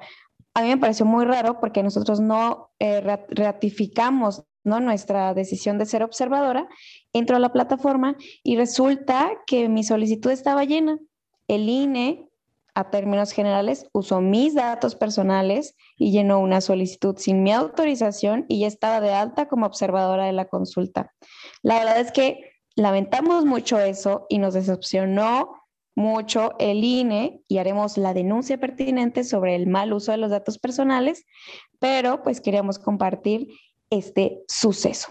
A 0.56 0.62
mí 0.62 0.68
me 0.68 0.78
pareció 0.78 1.06
muy 1.06 1.24
raro 1.24 1.60
porque 1.60 1.84
nosotros 1.84 2.20
no 2.20 2.72
eh, 2.80 3.00
ratificamos 3.30 4.44
nuestra 4.64 5.34
decisión 5.34 5.78
de 5.78 5.86
ser 5.86 6.04
observadora, 6.04 6.68
entro 7.12 7.36
a 7.36 7.40
la 7.40 7.52
plataforma 7.52 8.16
y 8.44 8.58
resulta 8.58 9.32
que 9.46 9.70
mi 9.70 9.84
solicitud 9.84 10.32
estaba 10.32 10.64
llena. 10.64 11.00
El 11.48 11.68
INE, 11.68 12.30
a 12.74 12.90
términos 12.90 13.34
generales, 13.34 13.88
usó 13.92 14.22
mis 14.22 14.56
datos 14.56 14.96
personales 14.96 15.76
y 15.98 16.12
llenó 16.12 16.40
una 16.40 16.62
solicitud 16.62 17.18
sin 17.18 17.44
mi 17.44 17.52
autorización 17.52 18.46
y 18.48 18.62
ya 18.62 18.68
estaba 18.68 19.02
de 19.02 19.14
alta 19.14 19.48
como 19.48 19.66
observadora 19.66 20.26
de 20.26 20.34
la 20.34 20.46
consulta. 20.46 21.14
La 21.62 21.80
verdad 21.80 22.00
es 22.00 22.12
que 22.12 22.53
lamentamos 22.76 23.46
mucho 23.46 23.80
eso 23.80 24.26
y 24.30 24.40
nos 24.40 24.54
decepcionó 24.54 25.64
mucho 25.96 26.52
el 26.60 26.84
INE 26.84 27.44
y 27.48 27.60
haremos 27.60 27.98
la 27.98 28.14
denuncia 28.14 28.60
pertinente 28.60 29.24
sobre 29.24 29.56
el 29.56 29.68
mal 29.68 29.94
uso 29.94 30.12
de 30.12 30.18
los 30.18 30.32
datos 30.32 30.58
personales, 30.58 31.26
pero 31.80 32.24
pues 32.24 32.42
queríamos 32.42 32.80
compartir 32.80 33.48
este 33.90 34.44
suceso. 34.48 35.10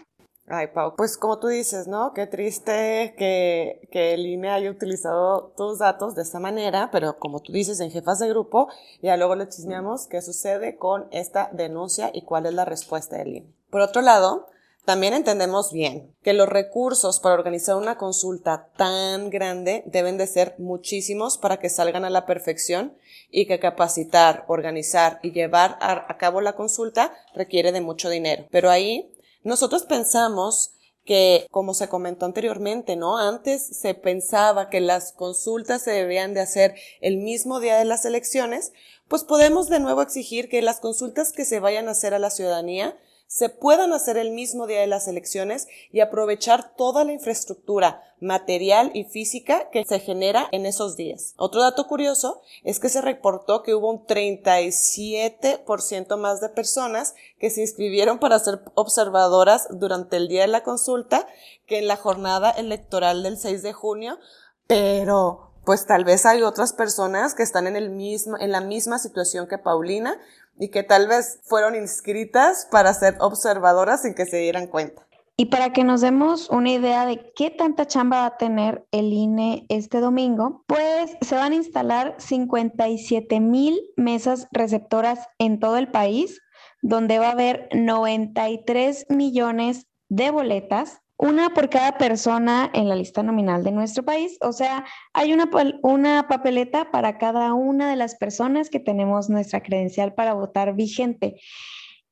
Ay, 0.48 0.66
Pau, 0.74 0.96
pues 0.96 1.16
como 1.16 1.38
tú 1.38 1.46
dices, 1.46 1.86
¿no? 1.86 2.12
Qué 2.12 2.26
triste 2.26 3.14
que, 3.16 3.88
que 3.92 4.12
el 4.12 4.26
INE 4.26 4.50
haya 4.50 4.70
utilizado 4.70 5.54
tus 5.56 5.78
datos 5.78 6.16
de 6.16 6.22
esta 6.22 6.40
manera, 6.40 6.90
pero 6.90 7.18
como 7.18 7.40
tú 7.40 7.52
dices 7.52 7.78
en 7.78 7.92
jefas 7.92 8.18
de 8.18 8.28
grupo, 8.28 8.68
ya 9.00 9.16
luego 9.16 9.36
le 9.36 9.48
chismeamos 9.48 10.08
qué 10.08 10.20
sucede 10.20 10.76
con 10.76 11.06
esta 11.12 11.48
denuncia 11.52 12.10
y 12.12 12.22
cuál 12.24 12.46
es 12.46 12.54
la 12.54 12.64
respuesta 12.64 13.16
del 13.18 13.36
INE. 13.36 13.54
Por 13.70 13.82
otro 13.82 14.02
lado, 14.02 14.48
también 14.84 15.14
entendemos 15.14 15.72
bien 15.72 16.12
que 16.22 16.32
los 16.32 16.48
recursos 16.48 17.20
para 17.20 17.36
organizar 17.36 17.76
una 17.76 17.98
consulta 17.98 18.68
tan 18.76 19.30
grande 19.30 19.84
deben 19.86 20.18
de 20.18 20.26
ser 20.26 20.56
muchísimos 20.58 21.38
para 21.38 21.58
que 21.58 21.70
salgan 21.70 22.04
a 22.04 22.10
la 22.10 22.26
perfección 22.26 22.96
y 23.30 23.46
que 23.46 23.60
capacitar, 23.60 24.44
organizar 24.48 25.20
y 25.22 25.30
llevar 25.30 25.78
a, 25.80 26.16
cabo 26.18 26.40
la 26.40 26.56
consulta 26.56 27.14
requiere 27.32 27.70
de 27.70 27.80
mucho 27.80 28.10
dinero. 28.10 28.46
Pero 28.50 28.70
ahí 28.70 29.12
nosotros 29.44 29.84
pensamos 29.84 30.72
que, 31.04 31.46
como 31.50 31.74
se 31.74 31.88
comentó 31.88 32.26
anteriormente, 32.26 32.96
¿no? 32.96 33.18
Antes 33.18 33.64
se 33.64 33.94
pensaba 33.94 34.68
que 34.68 34.80
las 34.80 35.12
consultas 35.12 35.82
se 35.82 35.92
debían 35.92 36.34
de 36.34 36.40
hacer 36.40 36.74
el 37.00 37.18
mismo 37.18 37.60
día 37.60 37.76
de 37.76 37.84
las 37.84 38.04
elecciones, 38.04 38.72
pues 39.06 39.22
podemos 39.22 39.68
de 39.68 39.78
nuevo 39.78 40.02
exigir 40.02 40.48
que 40.48 40.62
las 40.62 40.80
consultas 40.80 41.32
que 41.32 41.44
se 41.44 41.60
vayan 41.60 41.86
a 41.86 41.92
hacer 41.92 42.14
a 42.14 42.18
la 42.18 42.30
ciudadanía 42.30 42.96
se 43.26 43.48
puedan 43.48 43.92
hacer 43.92 44.16
el 44.18 44.30
mismo 44.30 44.66
día 44.66 44.80
de 44.80 44.86
las 44.86 45.08
elecciones 45.08 45.66
y 45.90 46.00
aprovechar 46.00 46.76
toda 46.76 47.04
la 47.04 47.12
infraestructura 47.12 48.02
material 48.20 48.90
y 48.94 49.04
física 49.04 49.70
que 49.70 49.84
se 49.84 49.98
genera 49.98 50.48
en 50.52 50.66
esos 50.66 50.96
días. 50.96 51.34
Otro 51.36 51.62
dato 51.62 51.86
curioso 51.86 52.42
es 52.62 52.78
que 52.78 52.88
se 52.88 53.00
reportó 53.00 53.62
que 53.62 53.74
hubo 53.74 53.90
un 53.90 54.06
37% 54.06 56.16
más 56.16 56.40
de 56.40 56.50
personas 56.50 57.14
que 57.38 57.50
se 57.50 57.62
inscribieron 57.62 58.18
para 58.18 58.38
ser 58.38 58.60
observadoras 58.74 59.66
durante 59.70 60.18
el 60.18 60.28
día 60.28 60.42
de 60.42 60.48
la 60.48 60.62
consulta 60.62 61.26
que 61.66 61.78
en 61.78 61.88
la 61.88 61.96
jornada 61.96 62.50
electoral 62.50 63.22
del 63.22 63.38
6 63.38 63.62
de 63.62 63.72
junio, 63.72 64.18
pero 64.66 65.52
pues 65.64 65.86
tal 65.86 66.04
vez 66.04 66.26
hay 66.26 66.42
otras 66.42 66.72
personas 66.72 67.34
que 67.34 67.42
están 67.42 67.66
en 67.66 67.76
el 67.76 67.90
mismo, 67.90 68.36
en 68.38 68.50
la 68.50 68.60
misma 68.60 68.98
situación 68.98 69.46
que 69.46 69.58
Paulina, 69.58 70.18
y 70.58 70.70
que 70.70 70.82
tal 70.82 71.08
vez 71.08 71.40
fueron 71.44 71.74
inscritas 71.74 72.66
para 72.70 72.94
ser 72.94 73.16
observadoras 73.20 74.02
sin 74.02 74.14
que 74.14 74.26
se 74.26 74.38
dieran 74.38 74.66
cuenta. 74.66 75.06
Y 75.36 75.46
para 75.46 75.72
que 75.72 75.82
nos 75.82 76.02
demos 76.02 76.50
una 76.50 76.70
idea 76.70 77.06
de 77.06 77.32
qué 77.34 77.50
tanta 77.50 77.86
chamba 77.86 78.18
va 78.20 78.26
a 78.26 78.36
tener 78.36 78.86
el 78.92 79.12
INE 79.12 79.64
este 79.70 80.00
domingo, 80.00 80.62
pues 80.66 81.16
se 81.22 81.34
van 81.34 81.52
a 81.52 81.56
instalar 81.56 82.14
57 82.18 83.40
mil 83.40 83.80
mesas 83.96 84.46
receptoras 84.52 85.26
en 85.38 85.58
todo 85.58 85.78
el 85.78 85.90
país, 85.90 86.40
donde 86.82 87.18
va 87.18 87.28
a 87.28 87.32
haber 87.32 87.68
93 87.72 89.06
millones 89.08 89.86
de 90.08 90.30
boletas 90.30 91.00
una 91.22 91.54
por 91.54 91.70
cada 91.70 91.96
persona 91.98 92.68
en 92.74 92.88
la 92.88 92.96
lista 92.96 93.22
nominal 93.22 93.62
de 93.62 93.70
nuestro 93.70 94.02
país. 94.02 94.36
O 94.40 94.52
sea, 94.52 94.84
hay 95.12 95.32
una, 95.32 95.48
una 95.82 96.26
papeleta 96.26 96.90
para 96.90 97.16
cada 97.16 97.54
una 97.54 97.88
de 97.88 97.94
las 97.94 98.16
personas 98.16 98.68
que 98.68 98.80
tenemos 98.80 99.30
nuestra 99.30 99.62
credencial 99.62 100.14
para 100.14 100.34
votar 100.34 100.74
vigente. 100.74 101.40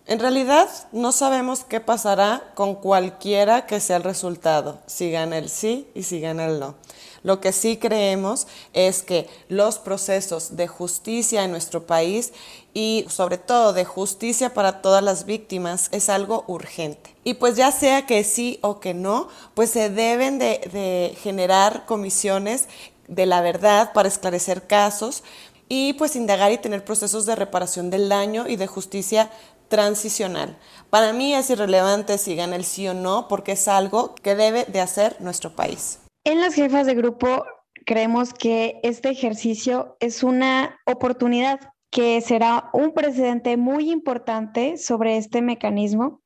En 0.07 0.19
realidad 0.19 0.69
no 0.93 1.13
sabemos 1.13 1.65
qué 1.65 1.81
pasará 1.81 2.43
con 2.55 2.75
cualquiera 2.75 3.65
que 3.65 3.81
sea 3.81 3.97
el 3.97 4.03
resultado, 4.03 4.79
si 4.87 5.11
gana 5.11 5.39
el 5.39 5.49
sí 5.49 5.89
y 5.95 6.03
si 6.03 6.21
gana 6.21 6.45
el 6.45 6.61
no. 6.61 6.75
Lo 7.23 7.41
que 7.41 7.53
sí 7.53 7.79
creemos 7.79 8.47
es 8.75 9.03
que 9.03 9.27
los 9.49 9.79
procesos 9.79 10.57
de 10.57 10.69
justicia 10.69 11.43
en 11.43 11.53
nuestro 11.53 11.87
país 11.87 12.35
y 12.75 13.07
sobre 13.09 13.39
todo 13.39 13.73
de 13.73 13.87
justicia 13.87 14.53
para 14.53 14.83
todas 14.83 15.03
las 15.03 15.25
víctimas 15.25 15.89
es 15.91 16.11
algo 16.11 16.45
urgente. 16.49 17.17
Y 17.25 17.35
pues 17.35 17.57
ya 17.57 17.73
sea 17.73 18.05
que 18.05 18.25
sí 18.25 18.59
o 18.61 18.81
que 18.81 18.93
no, 18.93 19.29
pues 19.55 19.71
se 19.71 19.89
deben 19.89 20.39
de, 20.39 21.17
generar 21.23 21.87
comisiones 21.87 22.69
de 23.09 23.25
la 23.25 23.41
verdad 23.41 23.95
para 23.95 24.09
esclarecer 24.09 24.67
casos 24.67 25.23
y 25.67 25.95
pues 25.95 26.17
indagar 26.17 26.53
y 26.53 26.59
tener 26.59 26.85
procesos 26.85 27.25
de 27.25 27.37
reparación 27.37 27.89
del 27.89 28.11
daño 28.11 28.47
y 28.47 28.57
de 28.57 28.67
justicia 28.67 29.31
transicional. 29.75 30.57
Para 30.89 31.13
mí 31.13 31.35
es 31.35 31.51
irrelevante 31.51 32.17
si 32.17 32.37
gana 32.37 32.55
el 32.55 32.63
sí 32.63 32.87
o 32.87 32.95
no, 32.95 33.27
porque 33.27 33.53
es 33.53 33.67
algo 33.67 34.15
que 34.15 34.37
debe 34.37 34.67
de 34.67 34.81
hacer 34.81 35.17
nuestro 35.21 35.57
país. 35.57 35.99
En 36.23 36.41
las 36.41 36.55
jefas 36.55 36.87
de 36.87 36.95
grupo 36.95 37.45
creemos 37.85 38.33
que 38.33 38.79
este 38.85 39.09
ejercicio 39.09 39.97
es 39.99 40.23
una 40.23 40.79
oportunidad 40.87 41.59
que 41.91 42.21
será 42.21 42.71
un 42.73 42.93
precedente 42.93 43.57
muy 43.57 43.91
importante 43.91 44.77
sobre 44.77 45.17
este 45.17 45.43
mecanismo. 45.43 46.23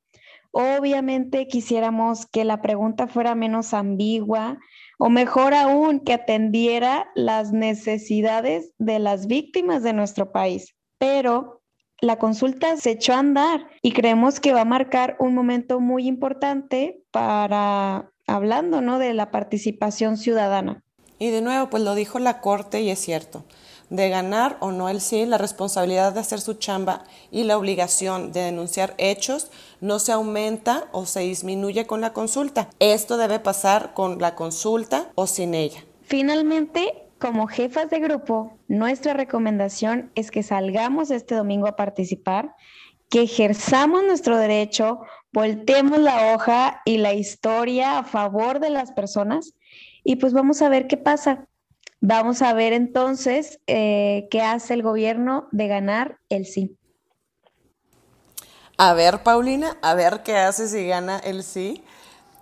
Obviamente 0.50 1.46
quisiéramos 1.46 2.26
que 2.26 2.44
la 2.44 2.60
pregunta 2.60 3.06
fuera 3.06 3.34
menos 3.34 3.72
ambigua 3.72 4.58
o 4.98 5.08
mejor 5.08 5.54
aún 5.54 6.00
que 6.00 6.12
atendiera 6.12 7.08
las 7.14 7.52
necesidades 7.52 8.74
de 8.76 8.98
las 8.98 9.26
víctimas 9.26 9.82
de 9.82 9.94
nuestro 9.94 10.32
país. 10.32 10.74
Pero 10.98 11.57
la 12.00 12.18
consulta 12.18 12.76
se 12.76 12.92
echó 12.92 13.12
a 13.14 13.18
andar 13.18 13.66
y 13.82 13.92
creemos 13.92 14.40
que 14.40 14.52
va 14.52 14.62
a 14.62 14.66
marcar 14.66 15.16
un 15.18 15.34
momento 15.34 15.80
muy 15.80 16.06
importante 16.06 17.02
para, 17.10 18.10
hablando, 18.26 18.80
¿no? 18.80 18.98
De 18.98 19.14
la 19.14 19.30
participación 19.30 20.16
ciudadana. 20.16 20.82
Y 21.18 21.30
de 21.30 21.40
nuevo, 21.42 21.68
pues 21.68 21.82
lo 21.82 21.94
dijo 21.94 22.18
la 22.20 22.40
Corte 22.40 22.80
y 22.80 22.90
es 22.90 23.00
cierto. 23.00 23.44
De 23.90 24.08
ganar 24.10 24.58
o 24.60 24.70
no 24.70 24.88
el 24.88 25.00
sí, 25.00 25.24
la 25.26 25.38
responsabilidad 25.38 26.12
de 26.12 26.20
hacer 26.20 26.40
su 26.40 26.54
chamba 26.54 27.04
y 27.32 27.44
la 27.44 27.56
obligación 27.56 28.32
de 28.32 28.42
denunciar 28.42 28.94
hechos 28.98 29.50
no 29.80 29.98
se 29.98 30.12
aumenta 30.12 30.88
o 30.92 31.06
se 31.06 31.20
disminuye 31.20 31.86
con 31.86 32.00
la 32.00 32.12
consulta. 32.12 32.68
Esto 32.78 33.16
debe 33.16 33.40
pasar 33.40 33.94
con 33.94 34.20
la 34.20 34.34
consulta 34.34 35.10
o 35.14 35.26
sin 35.26 35.54
ella. 35.54 35.82
Finalmente, 36.02 37.07
como 37.18 37.46
jefas 37.48 37.90
de 37.90 37.98
grupo, 37.98 38.58
nuestra 38.68 39.12
recomendación 39.12 40.10
es 40.14 40.30
que 40.30 40.42
salgamos 40.42 41.10
este 41.10 41.34
domingo 41.34 41.66
a 41.66 41.76
participar, 41.76 42.54
que 43.10 43.22
ejerzamos 43.22 44.04
nuestro 44.04 44.36
derecho, 44.36 45.00
voltemos 45.32 45.98
la 45.98 46.34
hoja 46.34 46.82
y 46.84 46.98
la 46.98 47.14
historia 47.14 47.98
a 47.98 48.04
favor 48.04 48.60
de 48.60 48.70
las 48.70 48.92
personas 48.92 49.54
y 50.04 50.16
pues 50.16 50.32
vamos 50.32 50.62
a 50.62 50.68
ver 50.68 50.86
qué 50.86 50.96
pasa. 50.96 51.46
Vamos 52.00 52.42
a 52.42 52.52
ver 52.52 52.72
entonces 52.72 53.58
eh, 53.66 54.28
qué 54.30 54.40
hace 54.40 54.74
el 54.74 54.82
gobierno 54.82 55.48
de 55.50 55.66
ganar 55.66 56.18
el 56.28 56.46
sí. 56.46 56.76
A 58.76 58.94
ver, 58.94 59.24
Paulina, 59.24 59.76
a 59.82 59.94
ver 59.94 60.22
qué 60.22 60.36
hace 60.36 60.68
si 60.68 60.86
gana 60.86 61.18
el 61.18 61.42
sí. 61.42 61.82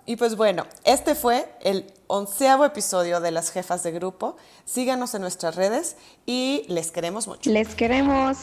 Y 0.05 0.15
pues 0.15 0.37
bueno, 0.37 0.67
este 0.83 1.15
fue 1.15 1.49
el 1.61 1.91
onceavo 2.07 2.65
episodio 2.65 3.19
de 3.19 3.31
Las 3.31 3.51
Jefas 3.51 3.83
de 3.83 3.91
Grupo. 3.91 4.37
Síganos 4.65 5.13
en 5.13 5.21
nuestras 5.21 5.55
redes 5.55 5.97
y 6.25 6.65
les 6.67 6.91
queremos 6.91 7.27
mucho. 7.27 7.49
Les 7.51 7.75
queremos. 7.75 8.37